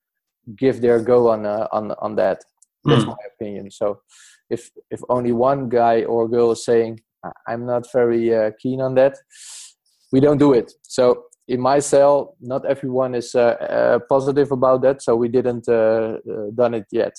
give 0.55 0.81
their 0.81 0.99
go 1.01 1.29
on 1.29 1.45
uh, 1.45 1.67
on 1.71 1.91
on 1.99 2.15
that. 2.15 2.43
That's 2.85 3.03
mm. 3.03 3.07
my 3.07 3.23
opinion. 3.33 3.71
So 3.71 4.01
if 4.49 4.69
if 4.89 5.01
only 5.09 5.31
one 5.31 5.69
guy 5.69 6.03
or 6.03 6.27
girl 6.27 6.51
is 6.51 6.63
saying 6.63 6.99
I'm 7.47 7.65
not 7.65 7.91
very 7.91 8.33
uh, 8.33 8.51
keen 8.61 8.81
on 8.81 8.95
that, 8.95 9.17
we 10.11 10.19
don't 10.19 10.37
do 10.37 10.53
it. 10.53 10.71
So 10.83 11.25
in 11.47 11.59
my 11.59 11.79
cell, 11.79 12.35
not 12.39 12.65
everyone 12.65 13.15
is 13.15 13.35
uh, 13.35 13.41
uh 13.41 13.99
positive 14.09 14.51
about 14.51 14.81
that. 14.81 15.01
So 15.01 15.15
we 15.15 15.27
didn't 15.27 15.67
uh, 15.67 15.73
uh, 15.73 16.51
done 16.55 16.73
it 16.75 16.85
yet. 16.91 17.15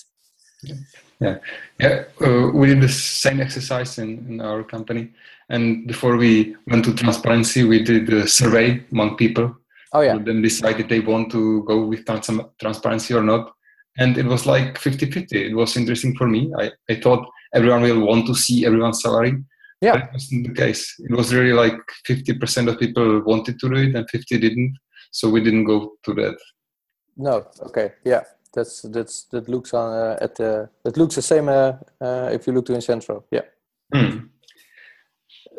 Yeah, 0.61 1.37
yeah. 1.79 2.03
Uh, 2.21 2.51
we 2.53 2.67
did 2.67 2.81
the 2.81 2.89
same 2.89 3.41
exercise 3.41 3.97
in, 3.97 4.25
in 4.27 4.41
our 4.41 4.63
company, 4.63 5.11
and 5.49 5.87
before 5.87 6.17
we 6.17 6.55
went 6.67 6.85
to 6.85 6.93
transparency, 6.93 7.63
we 7.63 7.83
did 7.83 8.11
a 8.13 8.27
survey 8.27 8.83
among 8.91 9.17
people 9.17 9.55
Oh 9.93 10.01
yeah. 10.01 10.17
Then 10.17 10.41
decide 10.41 10.79
if 10.79 10.87
they 10.87 10.99
want 10.99 11.31
to 11.31 11.63
go 11.63 11.85
with 11.85 12.05
trans- 12.05 12.29
transparency 12.59 13.13
or 13.13 13.23
not. 13.23 13.51
And 13.97 14.17
it 14.17 14.25
was 14.25 14.45
like 14.45 14.77
50-50. 14.77 15.33
It 15.33 15.55
was 15.55 15.75
interesting 15.75 16.15
for 16.15 16.27
me. 16.27 16.51
I, 16.57 16.71
I 16.89 16.95
thought 16.95 17.27
everyone 17.53 17.81
will 17.81 18.05
want 18.05 18.27
to 18.27 18.35
see 18.35 18.65
everyone's 18.65 19.01
salary. 19.01 19.43
Yeah. 19.81 19.93
But 19.93 20.03
it 20.03 20.09
wasn't 20.13 20.47
the 20.47 20.53
case. 20.53 20.95
It 20.99 21.15
was 21.15 21.33
really 21.33 21.53
like 21.53 21.79
50% 22.07 22.69
of 22.69 22.79
people 22.79 23.21
wanted 23.21 23.59
to 23.59 23.69
do 23.69 23.75
it 23.75 23.95
and 23.95 24.09
50 24.09 24.37
didn't. 24.37 24.77
So 25.11 25.29
we 25.29 25.43
didn't 25.43 25.65
go 25.65 25.93
to 26.03 26.13
that. 26.13 26.37
No. 27.17 27.47
Okay. 27.63 27.93
Yeah. 28.05 28.21
That's 28.53 28.81
that's 28.81 29.25
that 29.25 29.47
looks 29.47 29.73
on 29.73 29.93
uh, 29.93 30.17
at 30.21 30.35
the 30.35 30.69
that 30.83 30.97
looks 30.97 31.15
the 31.15 31.21
same 31.21 31.49
uh, 31.49 31.73
uh, 32.01 32.29
if 32.31 32.47
you 32.47 32.53
look 32.53 32.65
to 32.65 32.73
Incentro. 32.73 33.23
Yeah. 33.31 33.41
Mm. 33.93 34.29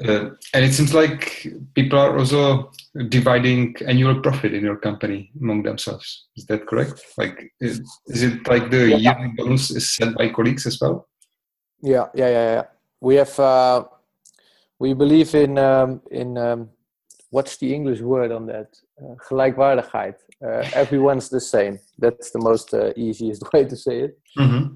Uh, 0.03 0.31
and 0.55 0.65
it 0.65 0.73
seems 0.73 0.95
like 0.95 1.47
people 1.75 1.99
are 1.99 2.19
also 2.19 2.71
dividing 3.09 3.77
annual 3.87 4.19
profit 4.21 4.55
in 4.55 4.65
your 4.65 4.77
company 4.77 5.31
among 5.41 5.63
themselves. 5.63 6.29
Is 6.37 6.47
that 6.47 6.67
correct? 6.67 7.05
Like, 7.19 7.53
is, 7.61 7.83
is 8.07 8.23
it 8.23 8.49
like 8.49 8.71
the 8.71 8.91
yeah. 8.91 8.97
yearly 8.97 9.33
bonus 9.37 9.71
is 9.71 9.95
set 9.95 10.15
by 10.17 10.31
colleagues 10.31 10.67
as 10.67 10.81
well? 10.81 11.07
Yeah, 11.83 12.07
yeah, 12.15 12.29
yeah, 12.29 12.53
yeah. 12.53 12.65
We 13.01 13.17
have 13.17 13.39
uh, 13.39 13.85
we 14.79 14.95
believe 14.95 15.35
in 15.35 15.59
um, 15.59 16.01
in 16.11 16.39
um, 16.39 16.71
what's 17.31 17.57
the 17.57 17.75
English 17.75 18.01
word 18.01 18.33
on 18.33 18.47
that? 18.47 18.69
Uh, 19.01 19.15
gelijkwaardigheid. 19.29 20.15
Uh, 20.45 20.65
everyone's 20.75 21.29
the 21.29 21.41
same. 21.41 21.79
That's 21.99 22.31
the 22.31 22.41
most 22.41 22.75
uh, 22.75 22.93
easiest 22.97 23.43
way 23.53 23.65
to 23.65 23.77
say 23.77 24.01
it. 24.01 24.19
Mm-hmm. 24.39 24.75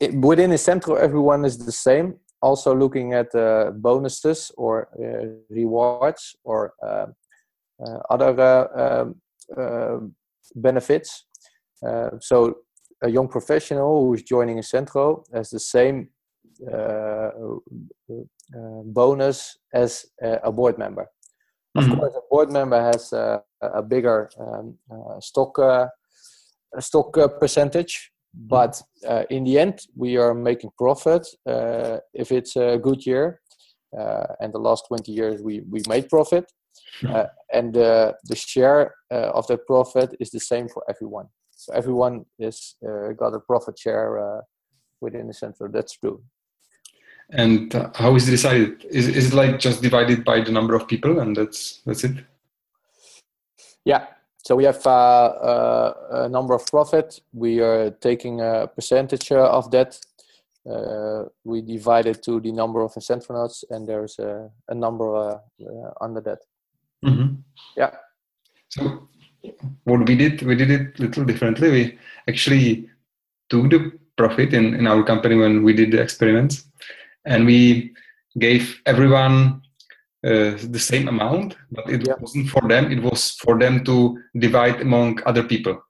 it. 0.00 0.14
Within 0.14 0.50
Incentro, 0.50 0.98
everyone 0.98 1.44
is 1.44 1.58
the 1.58 1.72
same 1.72 2.14
also 2.42 2.74
looking 2.74 3.12
at 3.12 3.34
uh, 3.34 3.70
bonuses 3.74 4.50
or 4.56 4.88
uh, 4.98 5.26
rewards 5.50 6.36
or 6.44 6.72
uh, 6.82 7.06
uh 7.84 7.98
other 8.10 8.40
uh, 8.40 9.04
um, 9.56 10.14
benefits. 10.54 11.26
Uh, 11.86 12.10
so 12.20 12.56
a 13.02 13.08
young 13.08 13.28
professional 13.28 14.04
who 14.04 14.14
is 14.14 14.22
joining 14.22 14.58
Incentro 14.58 15.24
has 15.32 15.50
the 15.50 15.60
same 15.60 16.08
bonus 18.84 19.58
as 19.72 20.04
a 20.20 20.52
board 20.52 20.76
member. 20.76 21.06
Of 21.76 21.84
mm-hmm. 21.84 21.94
course, 21.94 22.14
a 22.16 22.20
board 22.28 22.50
member 22.50 22.80
has 22.80 23.12
a 23.12 23.82
bigger 23.86 24.28
um, 24.38 24.76
stock 25.20 25.56
stock 26.78 27.12
percentage, 27.38 28.10
but 28.34 28.80
uh, 29.06 29.24
in 29.30 29.44
the 29.44 29.58
end 29.58 29.80
we 29.96 30.16
are 30.16 30.34
making 30.34 30.70
profit 30.78 31.26
uh, 31.46 31.98
if 32.14 32.30
it's 32.30 32.56
a 32.56 32.78
good 32.78 33.04
year 33.04 33.40
uh, 33.98 34.26
and 34.40 34.52
the 34.52 34.58
last 34.58 34.84
20 34.88 35.10
years 35.10 35.42
we, 35.42 35.60
we 35.68 35.82
made 35.88 36.08
profit 36.08 36.50
uh, 37.08 37.24
and 37.52 37.74
the 37.74 38.14
share 38.34 38.94
uh, 39.12 39.30
of 39.34 39.46
that 39.48 39.66
profit 39.66 40.14
is 40.20 40.30
the 40.30 40.40
same 40.40 40.68
for 40.68 40.84
everyone. 40.88 41.26
So 41.50 41.72
everyone 41.74 42.24
is 42.38 42.76
uh, 42.86 43.12
got 43.12 43.34
a 43.34 43.40
profit 43.40 43.78
share 43.78 44.42
within 45.00 45.28
Incentro 45.28 45.72
that's 45.72 45.94
true 45.94 46.22
and 47.32 47.72
how 47.94 48.14
is 48.16 48.28
it 48.28 48.32
decided 48.32 48.84
is, 48.90 49.08
is 49.08 49.28
it 49.28 49.34
like 49.34 49.58
just 49.58 49.82
divided 49.82 50.24
by 50.24 50.40
the 50.40 50.50
number 50.50 50.74
of 50.74 50.88
people 50.88 51.20
and 51.20 51.36
that's 51.36 51.80
that's 51.86 52.04
it 52.04 52.16
yeah 53.84 54.06
so 54.50 54.56
we 54.56 54.64
have 54.64 54.84
uh, 54.86 54.90
uh, 54.90 55.94
a 56.24 56.28
number 56.28 56.54
of 56.54 56.66
profit. 56.66 57.20
We 57.32 57.60
are 57.60 57.90
taking 57.90 58.40
a 58.40 58.66
percentage 58.66 59.30
uh, 59.30 59.48
of 59.48 59.70
that. 59.70 60.00
we 61.44 61.62
divide 61.62 62.06
it 62.06 62.22
to 62.22 62.40
the 62.40 62.52
number 62.52 62.82
of 62.82 62.92
notes, 63.30 63.64
and 63.70 63.86
there's 63.86 64.18
a, 64.18 64.50
a 64.68 64.74
number 64.74 65.40
under 66.00 66.20
that. 66.22 66.38
Mm-hmm. 67.04 67.34
Yeah. 67.76 67.92
So 68.68 69.08
what 69.84 70.06
we 70.08 70.16
did, 70.16 70.42
we 70.42 70.54
did 70.54 70.70
it 70.70 70.98
a 70.98 71.02
little 71.02 71.24
differently. 71.24 71.70
We 71.70 71.98
actually 72.28 72.88
took 73.48 73.70
the 73.70 73.92
profit 74.16 74.52
in, 74.52 74.74
in 74.74 74.86
our 74.86 75.02
company 75.02 75.36
when 75.36 75.62
we 75.62 75.72
did 75.72 75.92
the 75.92 76.00
experiments. 76.00 76.64
And 77.26 77.46
we 77.46 77.92
gave 78.38 78.80
everyone 78.86 79.62
uh, 80.24 80.56
the 80.68 80.78
same 80.78 81.08
amount, 81.08 81.56
but 81.70 81.88
it 81.88 82.06
yeah. 82.06 82.14
wasn't 82.20 82.48
for 82.48 82.68
them. 82.68 82.92
It 82.92 83.02
was 83.02 83.32
for 83.42 83.58
them 83.58 83.84
to 83.84 84.18
divide 84.38 84.80
among 84.80 85.20
other 85.24 85.42
people, 85.42 85.80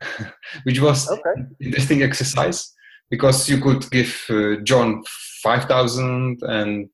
which 0.64 0.80
was 0.80 1.10
okay. 1.10 1.42
interesting 1.60 2.02
exercise 2.02 2.72
because 3.10 3.48
you 3.48 3.60
could 3.60 3.90
give 3.90 4.24
uh, 4.30 4.56
John 4.62 5.02
five 5.42 5.64
thousand 5.64 6.40
and 6.42 6.88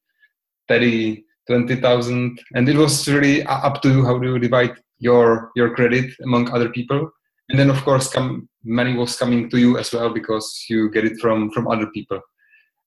Teddy 0.68 1.24
twenty 1.46 1.76
thousand, 1.76 2.40
and 2.54 2.68
it 2.68 2.76
was 2.76 3.06
really 3.08 3.44
up 3.44 3.82
to 3.82 3.88
you 3.90 4.04
how 4.04 4.20
you 4.22 4.38
divide 4.38 4.74
your 4.98 5.50
your 5.56 5.74
credit 5.74 6.14
among 6.22 6.50
other 6.50 6.70
people. 6.70 7.10
And 7.50 7.58
then 7.58 7.68
of 7.68 7.82
course, 7.84 8.08
come, 8.08 8.48
money 8.64 8.94
was 8.94 9.16
coming 9.16 9.50
to 9.50 9.58
you 9.58 9.76
as 9.76 9.92
well 9.92 10.14
because 10.14 10.64
you 10.68 10.90
get 10.90 11.04
it 11.04 11.18
from 11.20 11.50
from 11.50 11.68
other 11.68 11.88
people. 11.88 12.20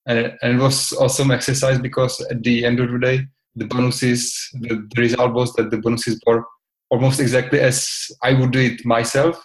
And, 0.05 0.37
and 0.41 0.59
it 0.59 0.61
was 0.61 0.91
awesome 0.93 1.31
exercise 1.31 1.79
because 1.79 2.19
at 2.29 2.43
the 2.43 2.65
end 2.65 2.79
of 2.79 2.91
the 2.91 2.99
day, 2.99 3.21
the 3.55 3.65
bonuses, 3.65 4.49
the, 4.53 4.87
the 4.93 5.01
result 5.01 5.33
was 5.33 5.53
that 5.53 5.71
the 5.71 5.77
bonuses 5.77 6.19
were 6.25 6.43
almost 6.89 7.19
exactly 7.19 7.59
as 7.59 8.11
I 8.21 8.33
would 8.33 8.51
do 8.51 8.59
it 8.59 8.85
myself. 8.85 9.41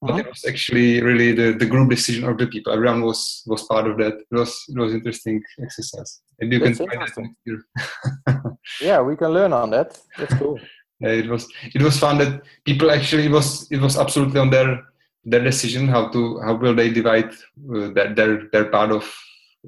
But 0.00 0.10
uh-huh. 0.10 0.20
it 0.20 0.28
was 0.28 0.44
actually 0.46 1.02
really 1.02 1.32
the, 1.32 1.52
the 1.58 1.66
group 1.66 1.90
decision 1.90 2.24
of 2.24 2.38
the 2.38 2.46
people. 2.46 2.72
Everyone 2.72 3.02
was 3.02 3.42
was 3.46 3.64
part 3.64 3.88
of 3.88 3.98
that. 3.98 4.14
It 4.14 4.26
was 4.30 4.64
it 4.68 4.78
was 4.78 4.94
interesting 4.94 5.42
exercise. 5.60 6.20
Maybe 6.38 6.56
you 6.56 6.64
That's 6.64 6.78
can 6.78 6.86
try 6.86 7.04
that 7.04 7.18
next 7.18 7.38
year. 7.44 8.56
yeah, 8.80 9.00
we 9.00 9.16
can 9.16 9.30
learn 9.30 9.52
on 9.52 9.70
that. 9.70 9.98
That's 10.16 10.34
cool. 10.34 10.60
yeah, 11.00 11.08
it 11.08 11.28
was 11.28 11.48
it 11.74 11.82
was 11.82 11.98
fun 11.98 12.18
that 12.18 12.42
people 12.64 12.92
actually 12.92 13.26
it 13.26 13.32
was 13.32 13.66
it 13.72 13.80
was 13.80 13.98
absolutely 13.98 14.38
on 14.38 14.50
their 14.50 14.84
their 15.24 15.42
decision 15.42 15.88
how 15.88 16.08
to 16.10 16.40
how 16.44 16.54
will 16.54 16.76
they 16.76 16.90
divide 16.90 17.32
uh, 17.74 17.88
their 17.94 18.14
their 18.14 18.48
their 18.52 18.66
part 18.66 18.92
of 18.92 19.04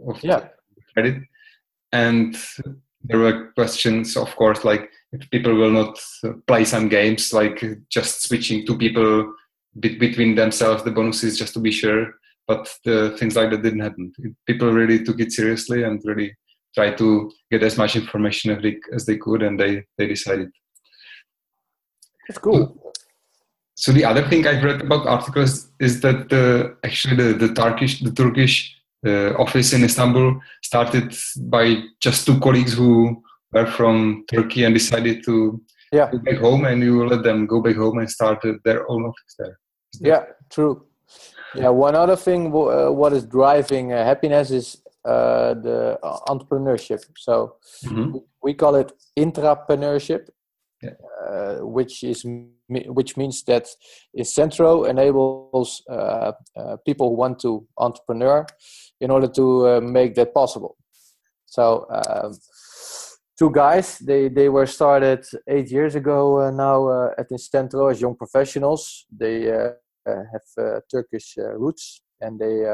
of 0.07 0.23
yeah. 0.23 0.49
credit 0.95 1.23
and 1.93 2.37
there 3.03 3.19
were 3.19 3.53
questions 3.53 4.17
of 4.17 4.35
course 4.37 4.65
like 4.65 4.91
if 5.13 5.29
people 5.31 5.55
will 5.55 5.71
not 5.71 5.99
play 6.47 6.65
some 6.65 6.89
games 6.89 7.33
like 7.33 7.63
just 7.89 8.23
switching 8.23 8.65
two 8.65 8.79
people 8.79 9.33
between 9.79 10.35
themselves 10.35 10.83
the 10.83 10.91
bonuses 10.91 11.39
just 11.39 11.55
to 11.55 11.61
be 11.61 11.71
sure. 11.71 12.15
But 12.47 12.69
the 12.85 13.17
things 13.19 13.37
like 13.37 13.51
that 13.51 13.63
didn't 13.63 13.81
happen. 13.81 14.13
People 14.47 14.73
really 14.73 15.05
took 15.05 15.21
it 15.21 15.33
seriously 15.33 15.85
and 15.85 16.01
really 16.05 16.35
tried 16.75 16.99
to 16.99 17.31
get 17.51 17.63
as 17.63 17.77
much 17.77 17.95
information 17.95 18.51
as 18.51 18.63
they, 18.63 18.77
as 18.93 19.07
they 19.07 19.17
could 19.17 19.43
and 19.43 19.59
they 19.59 19.85
they 19.99 20.07
decided. 20.07 20.51
That's 22.29 22.39
cool. 22.39 22.93
So 23.75 23.93
the 23.93 24.05
other 24.05 24.29
thing 24.29 24.47
i've 24.47 24.63
read 24.63 24.83
about 24.83 25.07
articles 25.07 25.71
is 25.81 26.01
that 26.03 26.29
the 26.29 26.77
actually 26.85 27.17
the, 27.17 27.47
the 27.47 27.55
turkish 27.55 28.01
the 28.01 28.13
turkish 28.13 28.77
uh, 29.07 29.35
office 29.35 29.73
in 29.73 29.85
Istanbul 29.85 30.41
started 30.63 31.17
by 31.37 31.83
just 32.01 32.27
two 32.27 32.39
colleagues 32.41 32.75
who 32.75 33.23
were 33.53 33.67
from 33.67 34.25
Turkey 34.31 34.65
and 34.65 34.75
decided 34.75 35.25
to 35.25 35.61
yeah. 35.93 36.11
go 36.11 36.19
back 36.19 36.39
home, 36.39 36.65
and 36.67 36.83
you 36.83 37.07
let 37.07 37.23
them 37.23 37.47
go 37.47 37.61
back 37.61 37.77
home 37.77 37.99
and 37.99 38.11
start 38.11 38.43
their 38.65 38.89
own 38.91 39.05
office 39.05 39.35
there. 39.39 39.59
Yeah, 40.01 40.25
true. 40.49 40.87
Yeah, 41.55 41.71
one 41.71 41.97
other 41.97 42.17
thing, 42.17 42.47
uh, 42.55 42.93
what 42.93 43.13
is 43.13 43.25
driving 43.25 43.93
uh, 43.93 44.05
happiness 44.05 44.53
is 44.53 44.83
uh, 45.05 45.55
the 45.55 45.99
entrepreneurship. 46.29 47.03
So 47.17 47.57
mm-hmm. 47.85 48.19
we 48.43 48.55
call 48.55 48.77
it 48.77 48.93
intrapreneurship, 49.19 50.29
yeah. 50.81 50.91
Uh, 51.27 51.57
which 51.67 52.05
is 52.05 52.25
which 52.71 53.17
means 53.17 53.43
that 53.45 53.67
Incentro 54.17 54.89
enables 54.89 55.83
uh, 55.91 56.33
people 56.87 57.11
who 57.11 57.17
want 57.17 57.39
to 57.41 57.67
entrepreneur 57.79 58.47
in 59.01 59.11
order 59.11 59.29
to 59.29 59.69
uh, 59.69 59.81
make 59.81 60.15
that 60.15 60.33
possible. 60.35 60.77
So 61.47 61.87
um, 61.91 62.39
two 63.39 63.51
guys, 63.51 63.99
they, 63.99 64.29
they 64.29 64.49
were 64.49 64.67
started 64.67 65.25
eight 65.49 65.71
years 65.71 65.95
ago 65.95 66.41
uh, 66.41 66.51
now 66.51 66.89
uh, 66.89 67.11
at 67.19 67.31
Incentro 67.31 67.91
as 67.91 68.01
young 68.01 68.15
professionals. 68.15 69.07
They 69.11 69.51
uh, 69.51 69.71
uh, 70.09 70.23
have 70.33 70.83
Turkish 70.91 71.35
roots 71.37 72.03
and 72.21 72.39
they 72.39 72.67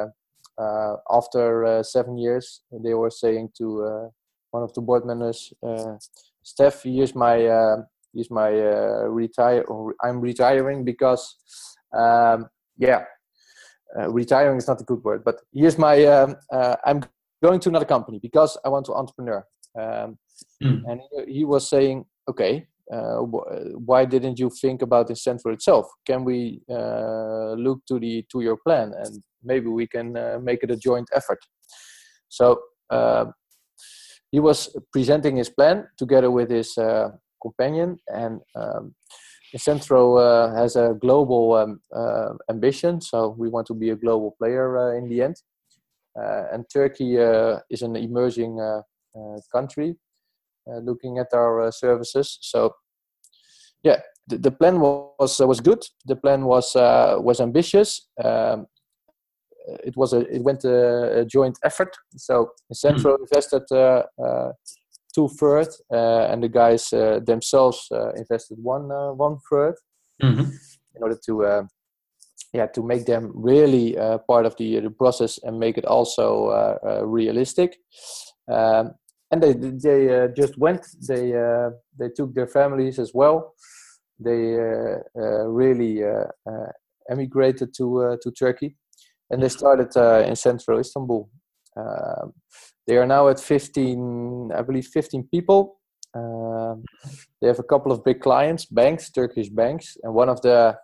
after 1.11 1.83
seven 1.85 2.19
years, 2.19 2.63
they 2.85 2.95
were 2.95 3.11
saying 3.11 3.51
to 3.59 4.11
one 4.51 4.63
of 4.63 4.73
the 4.75 4.81
board 4.81 5.05
members, 5.05 5.53
Steph, 6.43 6.83
here's 6.83 7.15
my 7.15 7.85
here's 8.17 8.31
my 8.31 8.49
uh, 8.49 9.05
retire. 9.09 9.65
I'm 10.03 10.21
retiring 10.21 10.85
because, 10.85 11.37
um, 11.97 12.49
yeah, 12.79 13.05
uh, 13.99 14.11
retiring 14.11 14.57
is 14.57 14.67
not 14.67 14.81
a 14.81 14.85
good 14.85 15.05
word, 15.05 15.23
but 15.25 15.37
here's 15.53 15.79
my 15.79 16.05
um, 16.07 16.37
uh, 16.51 16.77
I'm 16.85 17.03
going 17.43 17.61
to 17.61 17.69
another 17.69 17.85
company 17.85 18.19
because 18.21 18.59
I 18.65 18.71
want 18.71 18.87
to 18.87 18.95
entrepreneur. 18.95 19.45
Um, 19.79 20.19
mm. 20.63 20.83
And 20.87 21.01
he, 21.29 21.45
was 21.45 21.69
saying, 21.69 22.07
okay, 22.29 22.67
uh, 22.93 23.19
wh- 23.19 23.87
why 23.87 24.07
didn't 24.07 24.39
you 24.39 24.51
think 24.51 24.81
about 24.81 25.09
Incentro 25.09 25.53
itself? 25.53 25.87
Can 26.07 26.25
we 26.25 26.63
uh, 26.71 27.53
look 27.53 27.81
to 27.89 28.01
the 28.01 28.25
to 28.33 28.41
your 28.41 28.57
plan 28.57 28.93
and 28.97 29.23
maybe 29.45 29.67
we 29.67 29.87
can 29.87 30.17
uh, 30.17 30.39
make 30.43 30.63
it 30.63 30.71
a 30.71 30.77
joint 30.77 31.09
effort? 31.15 31.39
So 32.29 32.61
he 34.31 34.41
was 34.41 34.77
presenting 34.93 35.37
his 35.37 35.49
plan 35.49 35.87
together 35.97 36.31
with 36.31 36.51
his 36.51 36.77
uh, 36.77 37.11
companion, 37.43 37.99
and 38.09 38.41
um, 38.55 38.95
Incentro 39.55 40.19
uh, 40.21 40.55
has 40.55 40.77
a 40.77 40.95
global 41.01 41.55
um, 41.55 41.81
uh, 41.95 42.35
ambition, 42.51 43.01
so 43.01 43.35
we 43.39 43.49
want 43.49 43.67
to 43.69 43.75
be 43.75 43.91
a 43.91 43.97
global 43.97 44.35
player 44.39 44.77
uh, 44.79 44.97
in 44.97 45.09
the 45.09 45.23
end. 45.23 45.37
Uh, 46.19 46.45
and 46.53 46.65
Turkey 46.73 47.19
uh, 47.21 47.59
is 47.71 47.83
an 47.83 47.95
emerging 47.97 48.61
uh, 48.61 48.81
country, 49.53 49.97
looking 50.67 51.19
at 51.19 51.29
our 51.33 51.71
services. 51.71 52.39
So, 52.41 52.75
yeah, 53.83 54.01
the, 54.27 54.39
the, 54.39 54.51
plan 54.51 54.81
was 54.81 55.39
was 55.39 55.61
good. 55.61 55.83
The 56.07 56.17
plan 56.17 56.45
was 56.45 56.73
was 56.75 57.41
ambitious. 57.41 58.09
Um, 58.23 58.67
it 59.85 59.97
was 59.97 60.13
a 60.13 60.21
it 60.35 60.43
went 60.43 60.65
a, 60.65 61.21
a 61.21 61.25
joint 61.25 61.59
effort. 61.65 61.97
So 62.17 62.51
Incentro 62.73 63.17
mm. 63.17 63.21
invested 63.21 63.63
two 65.17 65.29
third, 65.29 65.69
uh, 65.91 66.31
and 66.31 66.43
the 66.43 66.49
guys 66.49 66.93
uh, 66.93 67.21
themselves 67.27 67.89
uh, 67.91 68.13
invested 68.13 68.59
one 68.63 68.91
uh, 68.93 69.13
one 69.13 69.39
third 69.51 69.75
mm-hmm. 70.23 70.51
in 70.95 71.03
order 71.03 71.19
to 71.27 71.45
uh, 71.45 71.63
yeah 72.53 72.67
to 72.67 72.83
make 72.83 73.07
them 73.07 73.33
really 73.35 73.97
uh, 73.97 74.19
part 74.29 74.45
of 74.47 74.55
the 74.59 74.81
the 74.81 74.91
process 74.91 75.39
and 75.43 75.59
make 75.59 75.79
it 75.79 75.87
also 75.87 76.79
realistic. 77.05 77.77
Um, 78.53 78.93
and 79.33 79.43
they 79.43 79.55
they 79.55 80.29
just 80.37 80.57
went. 80.59 80.87
They 81.09 81.33
they 81.99 82.11
took 82.15 82.35
their 82.35 82.47
families 82.47 82.99
as 82.99 83.13
well. 83.13 83.55
They 84.21 84.57
really 85.47 86.05
emigrated 87.11 87.75
to 87.79 88.19
to 88.23 88.31
Turkey, 88.31 88.77
and 89.31 89.43
they 89.43 89.49
started 89.49 89.91
in 90.29 90.37
central 90.37 90.79
Istanbul. 90.79 91.29
Um, 91.77 92.33
they 92.87 92.97
are 92.97 93.07
now 93.07 93.29
at 93.29 93.41
15, 93.41 94.53
I 94.57 94.63
believe, 94.63 94.87
15 94.87 95.29
people. 95.31 95.79
Um, 96.15 96.85
they 97.41 97.49
have 97.49 97.59
a 97.59 97.65
couple 97.65 97.93
of 97.93 98.05
big 98.05 98.21
clients, 98.21 98.65
banks, 98.65 99.11
Turkish 99.11 99.49
banks, 99.49 99.97
and 100.03 100.15
one 100.15 100.29
of 100.29 100.41
the 100.43 100.77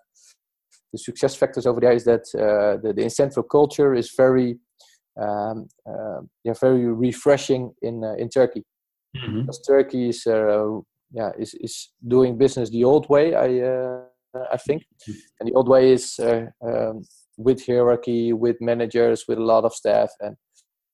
the 0.92 0.98
success 0.98 1.34
factors 1.34 1.64
over 1.64 1.80
there 1.80 1.92
is 1.92 2.04
that 2.04 2.20
uh, 2.34 2.76
the, 2.82 2.92
the 2.92 3.00
Incentro 3.00 3.42
culture 3.50 3.94
is 3.94 4.12
very, 4.14 4.58
um, 5.18 5.66
uh, 5.88 6.20
yeah, 6.44 6.52
very 6.60 6.84
refreshing 6.86 7.72
in 7.80 8.04
uh, 8.04 8.14
in 8.14 8.28
Turkey. 8.28 8.62
Mm-hmm. 9.16 9.40
Because 9.40 9.62
Turkey 9.66 10.10
is, 10.10 10.26
uh, 10.26 10.80
yeah, 11.12 11.30
is 11.38 11.54
is 11.54 11.92
doing 12.06 12.36
business 12.36 12.68
the 12.68 12.84
old 12.84 13.08
way. 13.08 13.34
I 13.34 13.60
uh, 13.60 14.00
I 14.52 14.58
think, 14.58 14.82
mm-hmm. 14.82 15.18
and 15.40 15.48
the 15.48 15.54
old 15.54 15.68
way 15.68 15.92
is 15.92 16.18
uh, 16.18 16.46
um, 16.62 17.04
with 17.38 17.64
hierarchy, 17.64 18.34
with 18.34 18.56
managers, 18.60 19.24
with 19.26 19.38
a 19.38 19.44
lot 19.44 19.64
of 19.64 19.72
staff, 19.72 20.10
and 20.20 20.36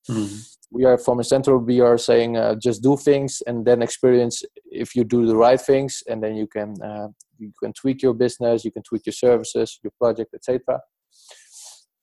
mm-hmm 0.08 0.36
we 0.70 0.84
are 0.84 0.98
from 0.98 1.18
Incentro 1.18 1.64
we 1.64 1.80
are 1.80 1.98
saying 1.98 2.36
uh, 2.36 2.54
just 2.56 2.82
do 2.82 2.96
things 2.96 3.42
and 3.46 3.64
then 3.64 3.82
experience 3.82 4.42
if 4.70 4.94
you 4.94 5.04
do 5.04 5.26
the 5.26 5.36
right 5.36 5.60
things 5.60 6.02
and 6.08 6.22
then 6.22 6.34
you 6.36 6.46
can 6.46 6.74
uh, 6.82 7.08
you 7.38 7.52
can 7.62 7.72
tweak 7.72 8.02
your 8.02 8.14
business 8.14 8.64
you 8.64 8.72
can 8.72 8.82
tweak 8.82 9.06
your 9.06 9.12
services 9.12 9.78
your 9.82 9.92
project 9.98 10.34
etc 10.34 10.80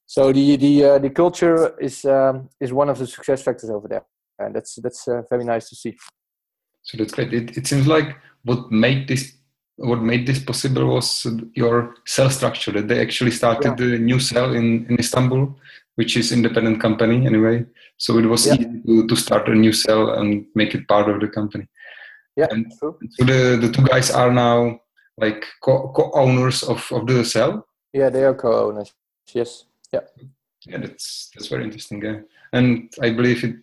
so 0.06 0.32
the 0.32 0.56
the 0.56 0.84
uh, 0.86 0.99
the 0.99 1.10
culture 1.10 1.78
is 1.80 2.06
um, 2.06 2.49
is 2.60 2.71
one 2.71 2.89
of 2.89 2.97
the 2.97 3.08
success 3.08 3.41
factors 3.41 3.69
over 3.69 3.88
there 3.88 4.06
and 4.39 4.56
that's 4.56 4.75
that's 4.75 5.08
uh, 5.08 5.21
very 5.30 5.43
nice 5.43 5.69
to 5.69 5.75
see. 5.75 5.95
So 6.84 6.97
that's 6.97 7.13
great. 7.13 7.34
It, 7.34 7.58
it 7.58 7.67
seems 7.67 7.88
like 7.88 8.15
what 8.43 8.71
made 8.71 9.08
this 9.08 9.34
what 9.78 10.01
made 10.01 10.25
this 10.25 10.39
possible 10.39 10.86
was 10.86 11.28
your 11.54 11.95
cell 12.06 12.30
structure 12.30 12.71
that 12.71 12.88
they 12.88 13.01
actually 13.01 13.32
started 13.32 13.78
yeah. 13.78 13.86
the 13.86 13.99
new 13.99 14.19
cell 14.19 14.54
in, 14.54 14.86
in 14.89 14.97
istanbul 14.97 15.54
which 15.95 16.17
is 16.17 16.31
independent 16.31 16.81
company 16.81 17.25
anyway. 17.25 17.65
So 17.97 18.17
it 18.17 18.25
was 18.25 18.45
yeah. 18.45 18.53
easy 18.53 18.81
to, 18.86 19.08
to 19.08 19.15
start 19.15 19.47
a 19.49 19.55
new 19.55 19.71
cell 19.71 20.12
and 20.19 20.45
make 20.55 20.75
it 20.75 20.88
part 20.88 21.10
of 21.10 21.19
the 21.21 21.27
company. 21.27 21.67
Yeah, 22.36 22.47
and 22.51 22.71
true. 22.79 22.99
So 23.12 23.25
the, 23.25 23.58
the 23.62 23.71
two 23.71 23.84
guys 23.84 24.12
are 24.12 24.31
now 24.31 24.81
like 25.17 25.45
co- 25.63 25.91
co-owners 25.95 26.63
of, 26.63 26.86
of 26.91 27.08
the 27.08 27.23
cell. 27.23 27.67
Yeah, 27.93 28.10
they 28.10 28.23
are 28.25 28.34
co-owners. 28.34 28.93
Yes. 29.34 29.65
Yeah. 29.93 30.01
yeah, 30.65 30.77
that's 30.79 31.31
that's 31.34 31.47
very 31.47 31.63
interesting. 31.63 32.03
Yeah. 32.03 32.19
And 32.51 32.93
I 33.01 33.12
believe 33.12 33.43
it 33.43 33.55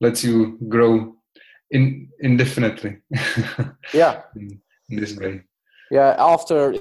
lets 0.00 0.24
you 0.24 0.58
grow 0.68 1.14
in 1.70 2.08
indefinitely. 2.20 2.98
yeah. 3.94 4.22
in, 4.34 4.60
in, 4.88 5.00
this 5.00 5.16
way. 5.16 5.42
Yeah. 5.90 6.16
After 6.18 6.74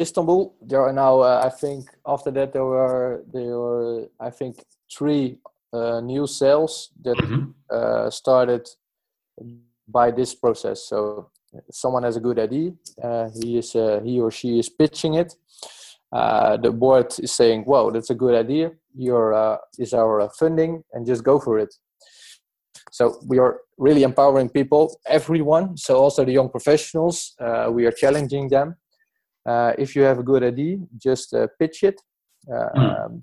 Istanbul, 0.00 0.56
there 0.60 0.82
are 0.82 0.92
now 0.92 1.20
uh, 1.20 1.42
I 1.44 1.50
think 1.50 1.88
after 2.06 2.30
that 2.32 2.52
there 2.52 2.64
were 2.64 3.22
there 3.32 3.58
were 3.58 4.08
I 4.18 4.30
think 4.30 4.56
three 4.96 5.38
uh, 5.72 6.00
new 6.00 6.26
sales 6.26 6.90
that 7.02 7.16
mm-hmm. 7.16 7.50
uh, 7.70 8.10
started 8.10 8.68
by 9.88 10.10
this 10.10 10.34
process. 10.34 10.88
So 10.88 11.30
someone 11.70 12.02
has 12.02 12.16
a 12.16 12.20
good 12.20 12.38
idea, 12.38 12.72
uh, 13.02 13.28
he 13.40 13.58
is 13.58 13.76
uh, 13.76 14.00
he 14.04 14.20
or 14.20 14.30
she 14.30 14.58
is 14.58 14.68
pitching 14.68 15.14
it. 15.14 15.34
Uh, 16.12 16.56
the 16.56 16.70
board 16.70 17.12
is 17.18 17.32
saying, 17.32 17.62
"Whoa, 17.62 17.90
that's 17.90 18.10
a 18.10 18.14
good 18.14 18.34
idea. 18.34 18.72
Your 18.96 19.34
uh, 19.34 19.58
is 19.78 19.94
our 19.94 20.28
funding, 20.38 20.82
and 20.92 21.06
just 21.06 21.22
go 21.22 21.38
for 21.38 21.58
it." 21.58 21.74
So 22.90 23.18
we 23.26 23.38
are 23.38 23.60
really 23.78 24.04
empowering 24.04 24.48
people, 24.48 25.00
everyone. 25.06 25.76
So 25.76 25.96
also 25.96 26.24
the 26.24 26.32
young 26.32 26.48
professionals, 26.48 27.34
we 27.70 27.86
are 27.86 27.90
challenging 27.90 28.48
them. 28.48 28.76
If 29.46 29.94
you 29.96 30.02
have 30.02 30.18
a 30.18 30.22
good 30.22 30.42
idea, 30.42 30.78
just 30.96 31.34
pitch 31.58 31.82
it. 31.82 32.00
Mm. 32.48 33.04
Um, 33.04 33.22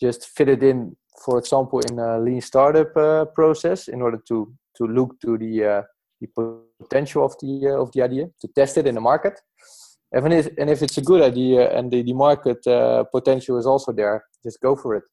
just 0.00 0.28
fit 0.28 0.48
it 0.48 0.62
in 0.62 0.96
for 1.24 1.38
example, 1.38 1.80
in 1.80 1.98
a 1.98 2.18
lean 2.18 2.40
startup 2.40 2.96
uh, 2.96 3.24
process 3.26 3.88
in 3.88 4.02
order 4.02 4.18
to 4.28 4.52
to 4.76 4.86
look 4.86 5.20
to 5.20 5.36
the 5.38 5.64
uh, 5.64 5.82
the 6.20 6.28
potential 6.80 7.24
of 7.24 7.34
the 7.40 7.68
uh, 7.68 7.82
of 7.82 7.92
the 7.92 8.02
idea 8.02 8.26
to 8.40 8.48
test 8.54 8.78
it 8.78 8.86
in 8.86 8.94
the 8.94 9.00
market. 9.00 9.40
And 10.12 10.32
if, 10.32 10.48
and 10.56 10.70
if 10.70 10.80
it's 10.80 10.96
a 10.96 11.02
good 11.02 11.20
idea 11.20 11.70
and 11.76 11.90
the, 11.90 12.02
the 12.02 12.14
market 12.14 12.66
uh, 12.66 13.04
potential 13.04 13.58
is 13.58 13.66
also 13.66 13.92
there, 13.92 14.24
just 14.42 14.58
go 14.62 14.74
for 14.74 14.94
it. 14.94 15.04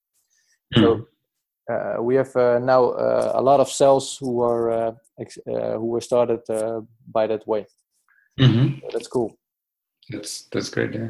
Mm. 0.73 0.81
So 0.81 1.05
uh, 1.73 2.01
we 2.01 2.15
have 2.15 2.34
uh, 2.38 2.60
now 2.60 2.93
a 3.36 3.41
lot 3.41 3.60
of 3.60 3.67
cells 3.67 4.17
who 4.17 4.41
are 4.41 4.95
ex- 5.19 5.39
who 5.45 5.86
were 5.86 6.01
started 6.01 6.41
by 7.12 7.27
that 7.27 7.45
way. 7.45 7.65
Mm-hmm. 8.39 8.79
So 8.79 8.88
that's 8.93 9.08
cool. 9.08 9.38
That's 10.09 10.43
that's 10.51 10.69
great. 10.69 10.93
Yeah. 10.93 11.09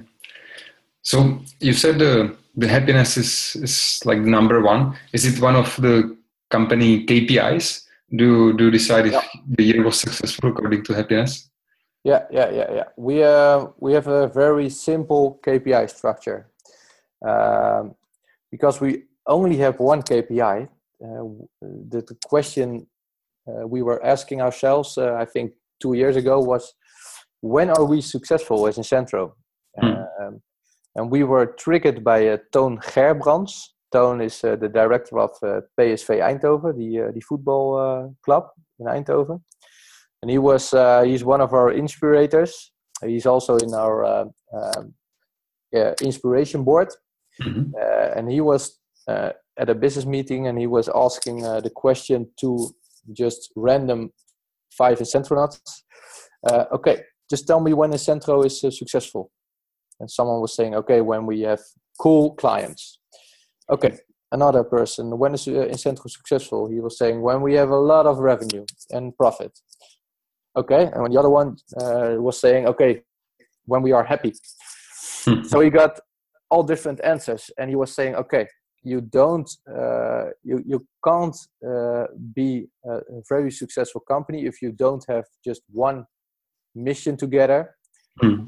So 1.01 1.39
you 1.59 1.73
said 1.73 1.99
the 1.99 2.35
the 2.55 2.67
happiness 2.67 3.17
is 3.17 3.55
is 3.55 4.01
like 4.05 4.19
number 4.19 4.61
one. 4.61 4.95
Is 5.13 5.25
it 5.25 5.41
one 5.41 5.55
of 5.55 5.75
the 5.77 6.17
company 6.49 7.05
KPIs? 7.05 7.87
Do 8.15 8.53
do 8.53 8.65
you 8.65 8.71
decide 8.71 9.07
if 9.07 9.13
yeah. 9.13 9.23
the 9.47 9.63
year 9.63 9.83
was 9.83 9.99
successful 9.99 10.49
according 10.49 10.83
to 10.85 10.93
happiness? 10.93 11.49
Yeah, 12.03 12.25
yeah, 12.31 12.51
yeah, 12.51 12.71
yeah. 12.71 12.87
We 12.97 13.23
uh, 13.23 13.67
we 13.79 13.93
have 13.93 14.07
a 14.07 14.27
very 14.27 14.69
simple 14.69 15.39
KPI 15.43 15.89
structure 15.89 16.47
um, 17.27 17.95
because 18.51 18.79
we 18.79 19.05
only 19.27 19.57
have 19.57 19.79
one 19.79 20.01
KPI. 20.03 20.69
Uh, 21.03 21.23
the, 21.61 22.01
the, 22.01 22.17
question 22.25 22.87
uh, 23.47 23.67
we 23.67 23.81
were 23.81 24.03
asking 24.05 24.41
ourselves, 24.41 24.97
uh, 24.97 25.13
I 25.15 25.25
think, 25.25 25.53
two 25.79 25.93
years 25.93 26.15
ago 26.15 26.39
was, 26.39 26.73
when 27.45 27.69
are 27.69 27.85
we 27.85 28.01
successful 28.01 28.67
as 28.67 28.77
Incentro? 28.77 29.33
Hmm. 29.79 30.01
Um, 30.19 30.41
and 30.95 31.11
we 31.11 31.23
were 31.23 31.45
triggered 31.45 32.03
by 32.03 32.27
uh, 32.27 32.37
Toon 32.51 32.79
Gerbrands. 32.79 33.53
Toon 33.91 34.21
is 34.21 34.43
uh, 34.43 34.55
the 34.55 34.67
director 34.69 35.19
of 35.19 35.31
uh, 35.43 35.61
PSV 35.79 36.21
Eindhoven, 36.21 36.75
the, 36.75 37.01
uh, 37.01 37.11
the 37.13 37.21
football 37.21 37.77
uh, 37.77 38.07
club 38.23 38.47
in 38.79 38.87
Eindhoven. 38.87 39.41
And 40.21 40.31
he 40.31 40.39
was 40.39 40.73
uh, 40.73 41.03
he's 41.03 41.23
one 41.23 41.41
of 41.41 41.53
our 41.53 41.71
inspirators. 41.71 42.71
He's 43.05 43.27
also 43.27 43.57
in 43.57 43.73
our 43.73 44.05
um, 44.05 44.93
inspiration 46.01 46.63
board. 46.63 46.89
Mm-hmm. 47.43 47.71
and 48.17 48.31
he 48.31 48.39
was 48.39 48.79
at 49.09 49.69
a 49.69 49.75
business 49.75 50.05
meeting 50.05 50.47
and 50.47 50.57
he 50.57 50.67
was 50.67 50.89
asking 50.95 51.41
the 51.41 51.71
question 51.75 52.29
to 52.39 52.69
just 53.11 53.51
random 53.57 54.13
five 54.71 54.99
Incentronauts. 54.99 55.59
okay, 56.71 57.01
just 57.29 57.47
tell 57.47 57.59
me 57.59 57.73
when 57.73 57.91
Incentro 57.91 58.45
is 58.45 58.59
successful. 58.59 59.31
And 59.99 60.11
someone 60.11 60.41
was 60.41 60.55
saying 60.55 60.75
okay 60.75 61.01
when 61.01 61.25
we 61.25 61.41
have 61.41 61.61
cool 61.99 62.33
clients. 62.35 62.99
Okay 63.69 63.97
another 64.31 64.63
person 64.63 65.17
when 65.17 65.33
is 65.33 65.47
uh, 65.47 65.51
Incentro 65.73 66.09
successful? 66.09 66.67
He 66.69 66.79
was 66.79 66.97
saying 66.97 67.21
when 67.21 67.41
we 67.41 67.53
have 67.55 67.69
a 67.69 67.81
lot 67.93 68.05
of 68.05 68.19
revenue 68.19 68.65
and 68.91 69.15
profit. 69.17 69.53
Okay 70.55 70.83
and 70.93 71.13
the 71.13 71.19
other 71.19 71.29
one 71.29 71.49
uh, 71.81 72.15
was 72.27 72.39
saying 72.39 72.67
okay 72.67 73.01
when 73.65 73.81
we 73.81 73.91
are 73.91 74.03
happy. 74.03 74.33
Hmm. 75.25 75.43
so 75.43 75.59
he 75.59 75.69
got 75.69 75.99
all 76.51 76.63
different 76.63 76.99
answers 77.03 77.49
and 77.57 77.69
he 77.69 77.75
was 77.75 77.91
saying 77.97 78.13
okay 78.15 78.45
you 78.83 79.01
don't 79.01 79.49
uh, 79.67 80.25
you, 80.43 80.57
you 80.71 80.85
can't 81.03 81.37
uh, 81.67 82.05
be 82.35 82.67
a 82.85 82.99
very 83.27 83.51
successful 83.51 84.01
company 84.01 84.45
if 84.45 84.61
you 84.61 84.71
don't 84.71 85.03
have 85.07 85.25
just 85.43 85.61
one 85.71 86.05
mission 86.75 87.17
together 87.17 87.75
mm. 88.21 88.47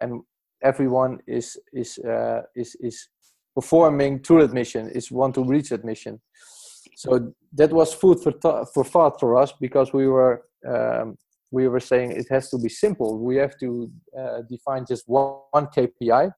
and 0.00 0.22
everyone 0.62 1.18
is 1.26 1.56
is 1.72 1.98
uh, 1.98 2.42
is 2.54 2.76
is 2.80 3.08
performing 3.54 4.20
through 4.20 4.46
that 4.46 4.54
mission 4.54 4.88
is 4.90 5.10
want 5.10 5.34
to 5.34 5.44
reach 5.44 5.70
that 5.70 5.84
mission. 5.84 6.20
So 6.96 7.32
that 7.52 7.72
was 7.72 7.94
food 7.94 8.20
for 8.20 8.32
th- 8.32 8.66
for 8.74 8.84
thought 8.84 9.20
for 9.20 9.36
us 9.36 9.52
because 9.60 9.92
we 9.92 10.08
were 10.08 10.44
um, 10.66 11.16
we 11.50 11.68
were 11.68 11.80
saying 11.80 12.12
it 12.12 12.26
has 12.30 12.50
to 12.50 12.58
be 12.58 12.68
simple. 12.68 13.18
We 13.18 13.36
have 13.36 13.56
to 13.58 13.90
uh, 14.18 14.42
define 14.48 14.84
just 14.86 15.04
one, 15.06 15.40
one, 15.50 15.66
kpi 15.66 16.32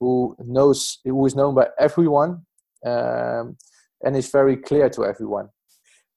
who 0.00 0.36
knows 0.44 0.98
who 1.04 1.24
is 1.26 1.36
known 1.36 1.54
by 1.54 1.68
everyone 1.78 2.42
um, 2.84 3.56
and 4.04 4.16
is 4.16 4.30
very 4.30 4.56
clear 4.56 4.88
to 4.90 5.04
everyone 5.04 5.48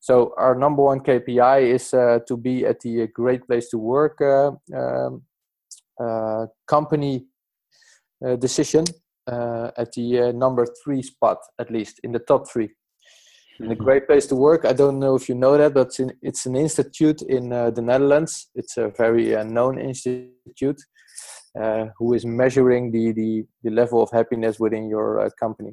so 0.05 0.13
our 0.37 0.53
number 0.53 0.83
one 0.91 0.99
kpi 0.99 1.57
is 1.77 1.93
uh, 1.93 2.19
to 2.27 2.37
be 2.37 2.55
at 2.71 2.79
the 2.81 3.07
great 3.07 3.41
place 3.47 3.69
to 3.69 3.77
work 3.77 4.21
uh, 4.21 4.51
um, 4.81 5.23
uh, 6.03 6.45
company 6.67 7.25
uh, 8.25 8.35
decision 8.35 8.85
uh, 9.31 9.71
at 9.77 9.91
the 9.93 10.19
uh, 10.19 10.31
number 10.31 10.67
three 10.83 11.01
spot, 11.01 11.37
at 11.59 11.71
least 11.71 11.99
in 12.03 12.11
the 12.11 12.19
top 12.19 12.49
three. 12.51 12.69
And 13.59 13.71
a 13.71 13.75
great 13.75 14.05
place 14.05 14.27
to 14.27 14.35
work. 14.35 14.65
I 14.65 14.73
don't 14.73 14.99
know 14.99 15.15
if 15.15 15.29
you 15.29 15.35
know 15.35 15.57
that, 15.57 15.73
but 15.73 15.97
it's, 16.21 16.45
an 16.45 16.55
institute 16.55 17.21
in 17.21 17.49
the 17.49 17.81
Netherlands. 17.81 18.49
It's 18.53 18.75
a 18.77 18.89
very 18.97 19.31
known 19.45 19.79
institute 19.79 20.81
uh, 21.59 21.85
who 21.97 22.13
is 22.13 22.25
measuring 22.25 22.91
the, 22.91 23.13
the, 23.13 23.45
the 23.63 23.71
level 23.71 24.03
of 24.03 24.11
happiness 24.11 24.59
within 24.59 24.89
your 24.89 25.21
uh, 25.21 25.29
company. 25.39 25.71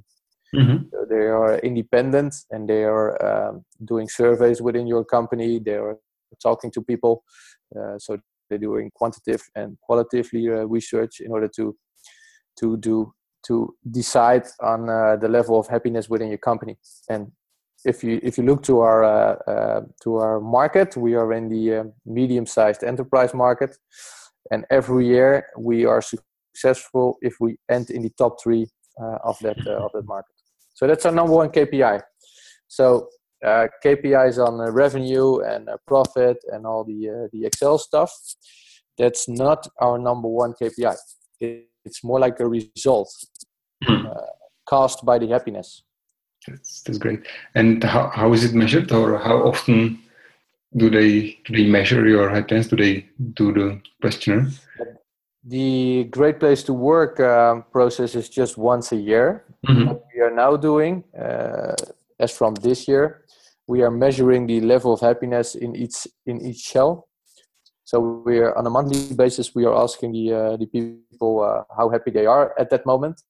Mm-hmm. 0.54 0.84
So 0.90 1.06
they 1.08 1.26
are 1.26 1.58
independent 1.58 2.34
and 2.50 2.68
they 2.68 2.84
are 2.84 3.10
um, 3.24 3.64
doing 3.84 4.08
surveys 4.08 4.60
within 4.60 4.86
your 4.86 5.04
company. 5.04 5.58
They 5.58 5.74
are 5.74 5.98
talking 6.42 6.70
to 6.72 6.82
people. 6.82 7.24
Uh, 7.74 7.98
so 7.98 8.18
they're 8.48 8.58
doing 8.58 8.90
quantitative 8.94 9.42
and 9.54 9.78
qualitatively 9.80 10.48
research 10.48 11.20
in 11.20 11.32
order 11.32 11.48
to 11.56 11.74
to 12.60 12.76
do 12.76 13.12
to 13.46 13.74
decide 13.90 14.46
on 14.60 14.88
uh, 14.88 15.16
the 15.16 15.28
level 15.28 15.58
of 15.58 15.66
happiness 15.68 16.08
within 16.08 16.28
your 16.28 16.38
company 16.38 16.76
and 17.08 17.32
if 17.84 18.04
you 18.04 18.20
if 18.22 18.38
you 18.38 18.44
look 18.44 18.62
to 18.62 18.80
our 18.80 19.04
uh, 19.04 19.36
uh, 19.50 19.80
to 20.02 20.16
our 20.16 20.40
market 20.40 20.96
we 20.96 21.14
are 21.14 21.32
in 21.32 21.48
the 21.48 21.76
uh, 21.76 21.84
medium 22.06 22.46
sized 22.46 22.84
enterprise 22.84 23.34
market 23.34 23.76
and 24.50 24.64
every 24.70 25.06
year 25.06 25.46
we 25.58 25.84
are 25.84 26.02
successful 26.02 27.16
if 27.22 27.34
we 27.40 27.56
end 27.70 27.90
in 27.90 28.02
the 28.02 28.10
top 28.10 28.40
3 28.40 28.66
uh, 29.00 29.18
of 29.24 29.36
that 29.40 29.58
uh, 29.66 29.84
of 29.84 29.90
that 29.94 30.06
market 30.06 30.34
so 30.82 30.86
that's 30.88 31.06
our 31.06 31.12
number 31.12 31.32
one 31.32 31.48
KPI 31.48 32.02
so 32.66 33.08
KPIs 33.44 34.38
on 34.38 34.58
revenue 34.72 35.40
and 35.40 35.68
profit 35.86 36.38
and 36.52 36.64
all 36.64 36.84
the 36.84 37.28
the 37.32 37.44
Excel 37.44 37.76
stuff. 37.76 38.12
That's 38.96 39.28
not 39.28 39.66
our 39.80 39.98
number 39.98 40.28
one 40.28 40.52
KPI 40.52 40.96
it, 41.42 41.68
it's 41.84 42.04
more 42.04 42.20
like 42.20 42.38
a 42.40 42.46
result 42.46 43.10
hmm. 43.84 44.06
uh, 44.06 44.32
caused 44.68 45.04
by 45.04 45.18
the 45.18 45.28
happiness. 45.28 45.82
That's, 46.46 46.82
that's 46.82 46.98
great. 46.98 47.20
And 47.54 47.82
how, 47.84 48.08
how 48.08 48.32
is 48.32 48.44
it 48.44 48.54
measured 48.54 48.90
or 48.92 49.18
how 49.18 49.36
often 49.48 49.98
do 50.76 50.88
they 50.88 51.38
do 51.44 51.56
they 51.56 51.66
measure 51.66 52.06
your 52.08 52.30
happiness 52.30 52.68
do 52.68 52.76
they 52.76 53.06
do 53.34 53.52
the 53.52 53.80
questionnaire? 54.00 54.46
The 55.44 56.04
great 56.04 56.38
place 56.38 56.62
to 56.64 56.72
work 56.72 57.18
uh, 57.18 57.62
process 57.72 58.14
is 58.14 58.28
just 58.28 58.56
once 58.56 58.92
a 58.92 58.96
year. 58.96 59.44
Mm-hmm. 59.66 59.94
We 60.22 60.28
are 60.28 60.34
now 60.34 60.56
doing 60.56 61.02
uh, 61.20 61.74
as 62.20 62.30
from 62.30 62.54
this 62.54 62.86
year 62.86 63.24
we 63.66 63.82
are 63.82 63.90
measuring 63.90 64.46
the 64.46 64.60
level 64.60 64.92
of 64.92 65.00
happiness 65.00 65.54
in 65.54 65.74
each 65.74 66.06
in 66.26 66.40
each 66.40 66.68
cell 66.72 67.08
so 67.84 68.22
we're 68.24 68.54
on 68.54 68.66
a 68.66 68.70
monthly 68.70 69.14
basis. 69.14 69.54
We 69.54 69.66
are 69.66 69.74
asking 69.74 70.12
the 70.12 70.32
uh, 70.32 70.56
the 70.56 70.66
people 70.66 71.42
uh, 71.42 71.64
how 71.76 71.90
happy 71.90 72.10
they 72.10 72.26
are 72.26 72.54
at 72.58 72.70
that 72.70 72.86
moment, 72.86 73.20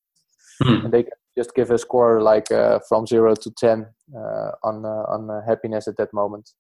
mm. 0.62 0.84
and 0.84 0.92
they 0.92 1.02
can 1.04 1.18
just 1.36 1.54
give 1.54 1.70
a 1.70 1.78
score 1.78 2.20
like 2.20 2.52
uh, 2.52 2.78
from 2.88 3.06
zero 3.06 3.34
to 3.34 3.50
ten 3.50 3.86
uh, 4.14 4.50
on 4.62 4.84
uh, 4.84 5.14
on 5.14 5.30
uh, 5.30 5.40
happiness 5.48 5.88
at 5.88 5.96
that 5.96 6.12
moment. 6.12 6.50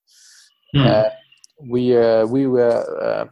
Mm. 0.74 1.10
we 1.70 1.82
we 2.26 2.46
were. 2.46 3.28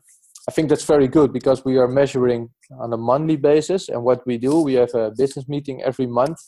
I 0.48 0.52
think 0.52 0.68
that's 0.68 0.84
very 0.84 1.08
good 1.08 1.32
because 1.32 1.64
we 1.64 1.76
are 1.78 1.88
measuring 1.88 2.50
on 2.80 2.92
a 2.92 2.96
monthly 2.96 3.36
basis, 3.36 3.88
and 3.88 4.04
what 4.04 4.26
we 4.26 4.38
do, 4.38 4.60
we 4.60 4.74
have 4.74 4.94
a 4.94 5.10
business 5.10 5.48
meeting 5.48 5.82
every 5.82 6.06
month 6.06 6.38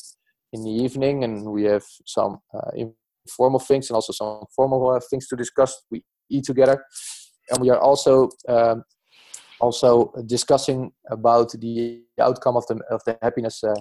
in 0.52 0.64
the 0.64 0.70
evening, 0.70 1.24
and 1.24 1.50
we 1.50 1.64
have 1.64 1.84
some 2.06 2.38
uh, 2.54 2.70
informal 3.26 3.60
things 3.60 3.88
and 3.88 3.94
also 3.94 4.12
some 4.12 4.44
formal 4.54 4.90
uh, 4.90 5.00
things 5.10 5.26
to 5.28 5.36
discuss. 5.36 5.82
We 5.90 6.04
eat 6.30 6.44
together, 6.44 6.84
and 7.50 7.60
we 7.60 7.70
are 7.70 7.78
also 7.78 8.30
um, 8.48 8.84
also 9.60 10.12
discussing 10.26 10.92
about 11.10 11.52
the 11.52 12.02
outcome 12.20 12.56
of 12.56 12.66
the 12.66 12.80
of 12.90 13.02
the 13.06 13.18
happiness 13.22 13.62
uh, 13.64 13.74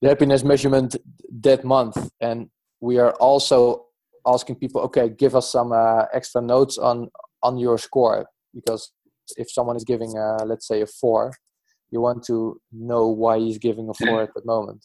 the 0.00 0.08
happiness 0.08 0.42
measurement 0.42 0.96
that 1.42 1.64
month, 1.64 2.10
and 2.20 2.48
we 2.80 2.98
are 2.98 3.12
also 3.14 3.86
asking 4.26 4.56
people, 4.56 4.80
okay, 4.82 5.08
give 5.08 5.34
us 5.34 5.50
some 5.50 5.72
uh, 5.72 6.04
extra 6.12 6.40
notes 6.40 6.78
on 6.78 7.08
on 7.42 7.58
your 7.58 7.78
score 7.78 8.26
because 8.54 8.92
if 9.36 9.50
someone 9.50 9.76
is 9.76 9.84
giving, 9.84 10.16
uh, 10.16 10.44
let's 10.44 10.66
say, 10.66 10.82
a 10.82 10.86
four, 10.86 11.32
you 11.90 12.00
want 12.00 12.24
to 12.24 12.60
know 12.72 13.08
why 13.08 13.38
he's 13.38 13.58
giving 13.58 13.88
a 13.88 13.94
four 13.94 14.22
at 14.22 14.34
the 14.34 14.42
moment. 14.44 14.84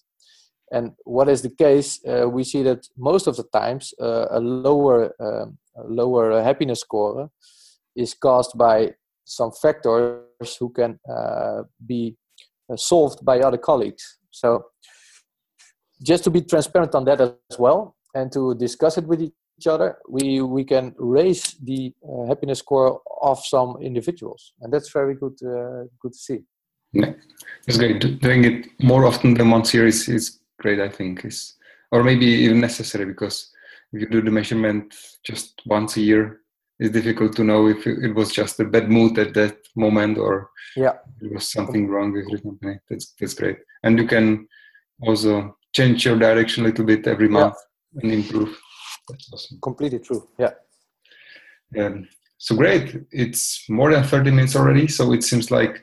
And 0.72 0.92
what 1.06 1.30
is 1.30 1.42
the 1.42 1.50
case? 1.50 2.00
Uh, 2.06 2.28
we 2.30 2.44
see 2.44 2.64
that 2.64 2.88
most 2.98 3.28
of 3.28 3.38
the 3.38 3.44
times 3.54 3.94
uh, 4.02 4.28
a 4.32 4.40
lower 4.40 5.14
um, 5.20 5.58
a 5.78 5.84
lower 5.88 6.42
happiness 6.42 6.82
score 6.82 7.30
is 7.96 8.14
caused 8.14 8.58
by 8.58 8.94
some 9.26 9.52
factors 9.52 10.56
who 10.60 10.70
can 10.70 11.00
uh, 11.10 11.64
be 11.86 12.16
uh, 12.72 12.76
solved 12.76 13.24
by 13.24 13.40
other 13.40 13.58
colleagues. 13.58 14.20
So 14.32 14.66
just 16.02 16.24
to 16.26 16.30
be 16.30 16.42
transparent 16.42 16.96
on 16.96 17.06
that 17.06 17.22
as 17.22 17.58
well 17.58 17.96
and 18.14 18.32
to 18.32 18.56
discuss 18.56 18.98
it 18.98 19.06
with 19.06 19.22
each 19.22 19.68
other, 19.68 19.98
we, 20.08 20.42
we 20.42 20.64
can 20.64 20.94
raise 20.98 21.56
the 21.64 21.94
uh, 22.08 22.28
happiness 22.28 22.60
score 22.60 23.02
of 23.22 23.44
some 23.44 23.78
individuals. 23.82 24.54
And 24.62 24.72
that's 24.72 24.92
very 24.92 25.16
good, 25.16 25.34
uh, 25.44 25.86
good 26.00 26.14
to 26.14 26.18
see. 26.18 26.40
Yeah, 26.94 27.14
it's 27.68 27.78
great. 27.78 28.00
Doing 28.22 28.46
it 28.46 28.68
more 28.82 29.06
often 29.06 29.34
than 29.34 29.50
once 29.50 29.74
year 29.74 29.88
is, 29.88 30.08
is 30.08 30.40
great, 30.60 30.80
I 30.80 30.90
think. 30.90 31.26
Is, 31.26 31.56
or 31.92 32.04
maybe 32.04 32.26
even 32.26 32.60
necessary 32.60 33.06
because 33.06 33.52
if 33.94 34.02
you 34.02 34.10
do 34.10 34.22
the 34.22 34.32
measurement 34.32 34.94
just 35.24 35.62
once 35.66 35.98
a 35.98 36.02
year, 36.02 36.42
it's 36.80 36.94
difficult 36.94 37.36
to 37.36 37.44
know 37.44 37.68
if 37.68 37.88
it 37.88 38.14
was 38.14 38.32
just 38.32 38.60
a 38.60 38.66
bad 38.66 38.90
mood 38.90 39.18
at 39.18 39.34
that 39.34 39.58
moment 39.76 40.18
or 40.18 40.52
yeah 40.76 40.94
there 41.20 41.32
was 41.32 41.52
something 41.52 41.88
wrong 41.88 42.14
with 42.14 42.30
the 42.30 42.40
company. 42.42 42.80
That's 42.90 43.14
that's 43.20 43.34
great, 43.34 43.58
and 43.84 43.98
you 43.98 44.08
can 44.08 44.48
also 45.02 45.58
change 45.74 46.06
your 46.06 46.18
direction 46.18 46.64
a 46.64 46.68
little 46.68 46.86
bit 46.86 47.08
every 47.08 47.30
month 47.30 47.56
yeah. 47.94 48.02
and 48.02 48.12
improve. 48.12 48.58
That's 49.10 49.30
awesome. 49.34 49.60
Completely 49.62 50.00
true. 50.00 50.28
Yeah. 50.38 50.52
Yeah. 51.74 51.96
So 52.38 52.56
great. 52.56 52.96
It's 53.12 53.68
more 53.70 53.92
than 53.92 54.04
30 54.04 54.32
minutes 54.32 54.56
already. 54.56 54.88
So 54.88 55.14
it 55.14 55.24
seems 55.24 55.50
like 55.52 55.82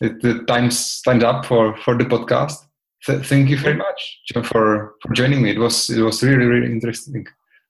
it, 0.00 0.20
the 0.22 0.44
time's 0.44 1.00
time's 1.02 1.24
up 1.24 1.46
for, 1.46 1.76
for 1.78 1.96
the 1.96 2.04
podcast. 2.04 2.65
Th- 3.04 3.24
thank 3.24 3.48
you 3.48 3.58
very 3.58 3.76
much 3.76 4.20
for, 4.44 4.94
for 5.00 5.12
joining 5.12 5.42
me. 5.42 5.50
It 5.50 5.58
was 5.58 5.90
it 5.90 6.02
was 6.02 6.22
really 6.22 6.46
really 6.46 6.72
interesting. 6.72 7.26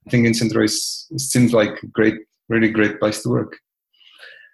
I 0.07 0.11
think 0.11 0.27
Incentro 0.27 0.65
is 0.65 1.07
it 1.11 1.21
seems 1.21 1.53
like 1.53 1.83
a 1.83 1.87
great 1.89 2.15
really 2.49 2.71
great 2.71 3.01
place 3.01 3.23
to 3.23 3.29
work. 3.31 3.59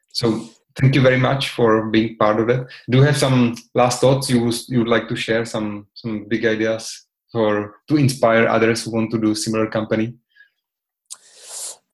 So 0.08 0.48
thank 0.80 0.94
you 0.94 1.02
very 1.02 1.18
much 1.18 1.50
for 1.50 1.90
being 1.90 2.16
part 2.16 2.40
of 2.40 2.48
it. 2.48 2.66
Do 2.90 2.98
you 2.98 3.04
have 3.04 3.16
some 3.16 3.56
last 3.74 4.00
thoughts 4.00 4.30
you 4.30 4.44
would, 4.44 4.54
you 4.68 4.78
would 4.80 4.88
like 4.88 5.08
to 5.08 5.16
share? 5.16 5.44
Some 5.44 5.86
some 5.94 6.26
big 6.28 6.44
ideas 6.44 7.06
for 7.32 7.76
to 7.88 7.96
inspire 7.96 8.46
others 8.46 8.84
who 8.84 8.92
want 8.92 9.10
to 9.10 9.18
do 9.18 9.34
similar 9.34 9.66
company? 9.66 10.14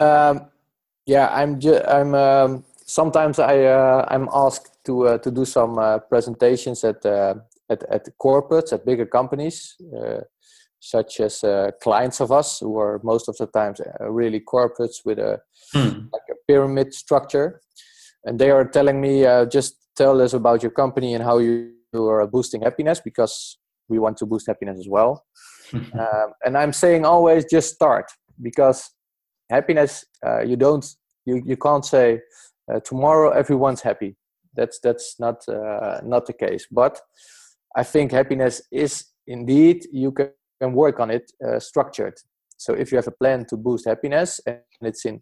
Um, 0.01 0.51
yeah, 1.07 1.29
I'm. 1.33 1.59
Ju- 1.59 1.83
I'm. 1.87 2.14
Um, 2.14 2.64
sometimes 2.85 3.39
I 3.39 3.64
uh, 3.64 4.05
I'm 4.09 4.29
asked 4.33 4.85
to 4.85 5.09
uh, 5.09 5.18
to 5.18 5.31
do 5.31 5.45
some 5.45 5.79
uh, 5.79 5.99
presentations 5.99 6.85
at 6.85 7.05
uh, 7.07 7.35
at 7.71 7.83
at 7.91 8.09
corporates 8.21 8.73
at 8.73 8.87
bigger 8.87 9.07
companies. 9.07 9.75
Uh, 9.97 10.21
such 10.81 11.19
as 11.21 11.43
uh, 11.43 11.71
clients 11.83 12.21
of 12.21 12.31
us 12.31 12.61
who 12.61 12.79
are 12.79 13.01
most 13.03 13.29
of 13.29 13.37
the 13.39 13.47
times 13.49 13.81
really 14.01 14.41
corporates 14.41 15.05
with 15.05 15.19
a 15.19 15.41
hmm. 15.73 16.07
like 16.12 16.29
a 16.31 16.35
pyramid 16.47 16.95
structure 16.95 17.61
and 18.25 18.39
they 18.39 18.51
are 18.51 18.64
telling 18.64 19.01
me 19.01 19.25
uh, 19.27 19.45
just 19.47 19.77
tell 19.97 20.21
us 20.21 20.35
about 20.35 20.62
your 20.62 20.71
company 20.71 21.14
and 21.14 21.25
how 21.25 21.39
you, 21.39 21.73
are 21.95 22.27
boosting 22.27 22.61
happiness 22.61 23.01
because 23.01 23.59
we 23.89 23.99
want 23.99 24.14
to 24.14 24.27
boost 24.27 24.47
happiness 24.47 24.79
as 24.79 24.87
well 24.87 25.25
um, 25.73 26.29
and 26.45 26.57
i'm 26.57 26.73
saying 26.73 27.07
always 27.07 27.47
just 27.47 27.75
start 27.75 28.05
because 28.43 28.91
happiness 29.49 30.05
uh, 30.27 30.43
you 30.43 30.55
don't 30.55 30.85
you, 31.25 31.43
you 31.47 31.57
can't 31.57 31.87
say 31.87 32.21
uh, 32.71 32.79
tomorrow 32.81 33.31
everyone's 33.31 33.81
happy 33.81 34.14
that's 34.55 34.79
that's 34.81 35.16
not 35.19 35.37
uh, 35.49 35.99
not 36.05 36.27
the 36.27 36.35
case 36.35 36.66
but 36.71 37.01
i 37.77 37.83
think 37.83 38.12
happiness 38.12 38.62
is 38.73 39.05
indeed 39.27 39.87
you 39.93 40.12
can, 40.12 40.31
can 40.61 40.73
work 40.73 41.01
on 41.01 41.11
it 41.11 41.31
uh, 41.47 41.59
structured 41.59 42.14
so 42.57 42.73
if 42.73 42.91
you 42.91 42.97
have 42.97 43.07
a 43.07 43.19
plan 43.23 43.45
to 43.47 43.57
boost 43.57 43.87
happiness 43.87 44.41
and 44.47 44.59
it's 44.83 45.05
in 45.05 45.21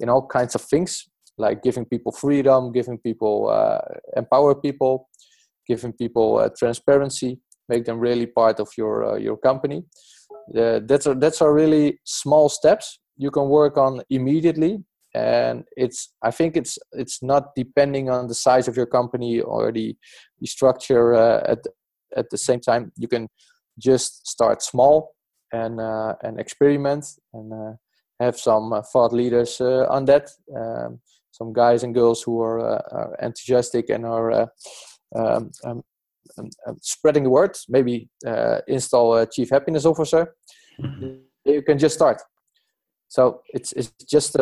in 0.00 0.08
all 0.08 0.26
kinds 0.26 0.54
of 0.54 0.62
things 0.62 1.08
like 1.38 1.62
giving 1.62 1.84
people 1.84 2.12
freedom, 2.12 2.72
giving 2.72 2.98
people 2.98 3.48
uh, 3.48 3.78
empower 4.16 4.54
people, 4.54 5.08
giving 5.66 5.92
people 5.92 6.38
uh, 6.38 6.50
transparency, 6.58 7.38
make 7.68 7.84
them 7.84 7.98
really 7.98 8.26
part 8.26 8.60
of 8.60 8.68
your 8.76 9.04
uh, 9.12 9.16
your 9.16 9.36
company. 9.36 9.84
that's 10.52 11.06
a, 11.06 11.14
that's 11.14 11.40
a 11.40 11.50
really 11.50 12.00
small 12.04 12.48
steps 12.48 13.00
you 13.16 13.30
can 13.30 13.48
work 13.48 13.76
on 13.76 14.00
immediately, 14.10 14.78
and 15.14 15.64
it's 15.76 16.14
I 16.22 16.30
think 16.30 16.56
it's 16.56 16.78
it's 16.92 17.22
not 17.22 17.54
depending 17.54 18.10
on 18.10 18.28
the 18.28 18.34
size 18.34 18.68
of 18.68 18.76
your 18.76 18.86
company 18.86 19.40
or 19.40 19.72
the, 19.72 19.96
the 20.40 20.46
structure 20.46 21.14
uh, 21.14 21.42
at 21.52 21.60
at 22.16 22.30
the 22.30 22.38
same 22.38 22.60
time. 22.60 22.92
You 22.96 23.08
can 23.08 23.28
just 23.78 24.26
start 24.26 24.62
small 24.62 25.14
and 25.52 25.80
uh, 25.80 26.14
and 26.22 26.38
experiment 26.38 27.06
and 27.32 27.52
uh, 27.52 27.72
have 28.20 28.38
some 28.38 28.82
thought 28.92 29.12
leaders 29.12 29.60
on 29.60 30.04
that. 30.06 30.30
Um, 30.56 31.00
some 31.30 31.52
guys 31.52 31.84
and 31.84 31.94
girls 31.94 32.22
who 32.22 32.40
are, 32.40 32.58
uh, 32.58 32.82
are 32.90 33.16
enthusiastic 33.22 33.90
and 33.90 34.04
are 34.04 34.32
uh, 34.32 34.46
um, 35.14 35.50
um, 35.64 35.82
um, 36.36 36.50
um, 36.66 36.76
spreading 36.82 37.22
the 37.22 37.30
word. 37.30 37.56
Maybe 37.68 38.08
uh, 38.26 38.58
install 38.66 39.16
a 39.16 39.26
chief 39.26 39.50
happiness 39.50 39.84
officer. 39.84 40.34
Mm-hmm. 40.82 41.14
You 41.44 41.62
can 41.62 41.78
just 41.78 41.94
start. 41.94 42.20
So 43.10 43.40
it's 43.54 43.72
it's 43.72 43.90
just 44.04 44.36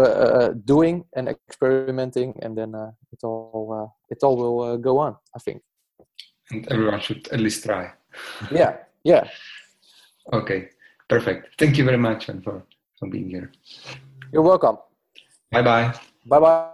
doing 0.64 1.04
and 1.14 1.28
experimenting, 1.28 2.34
and 2.42 2.58
then 2.58 2.74
it 3.12 3.20
all 3.22 3.94
it 4.08 4.18
all 4.24 4.36
will 4.36 4.78
go 4.78 4.98
on. 4.98 5.14
I 5.36 5.38
think. 5.38 5.62
And 6.50 6.66
everyone 6.70 7.00
should 7.00 7.28
at 7.28 7.40
least 7.40 7.64
try. 7.64 7.92
yeah. 8.50 8.76
Yeah. 9.04 9.28
Okay. 10.32 10.70
Perfect. 11.08 11.54
Thank 11.58 11.78
you 11.78 11.84
very 11.84 11.98
much, 11.98 12.28
and 12.28 12.42
for 12.42 12.64
for 12.98 13.08
being 13.08 13.30
here. 13.30 13.52
You're 14.32 14.42
welcome. 14.42 14.78
Bye 15.52 15.62
bye. 15.62 15.94
Bye 16.26 16.40
bye. 16.40 16.70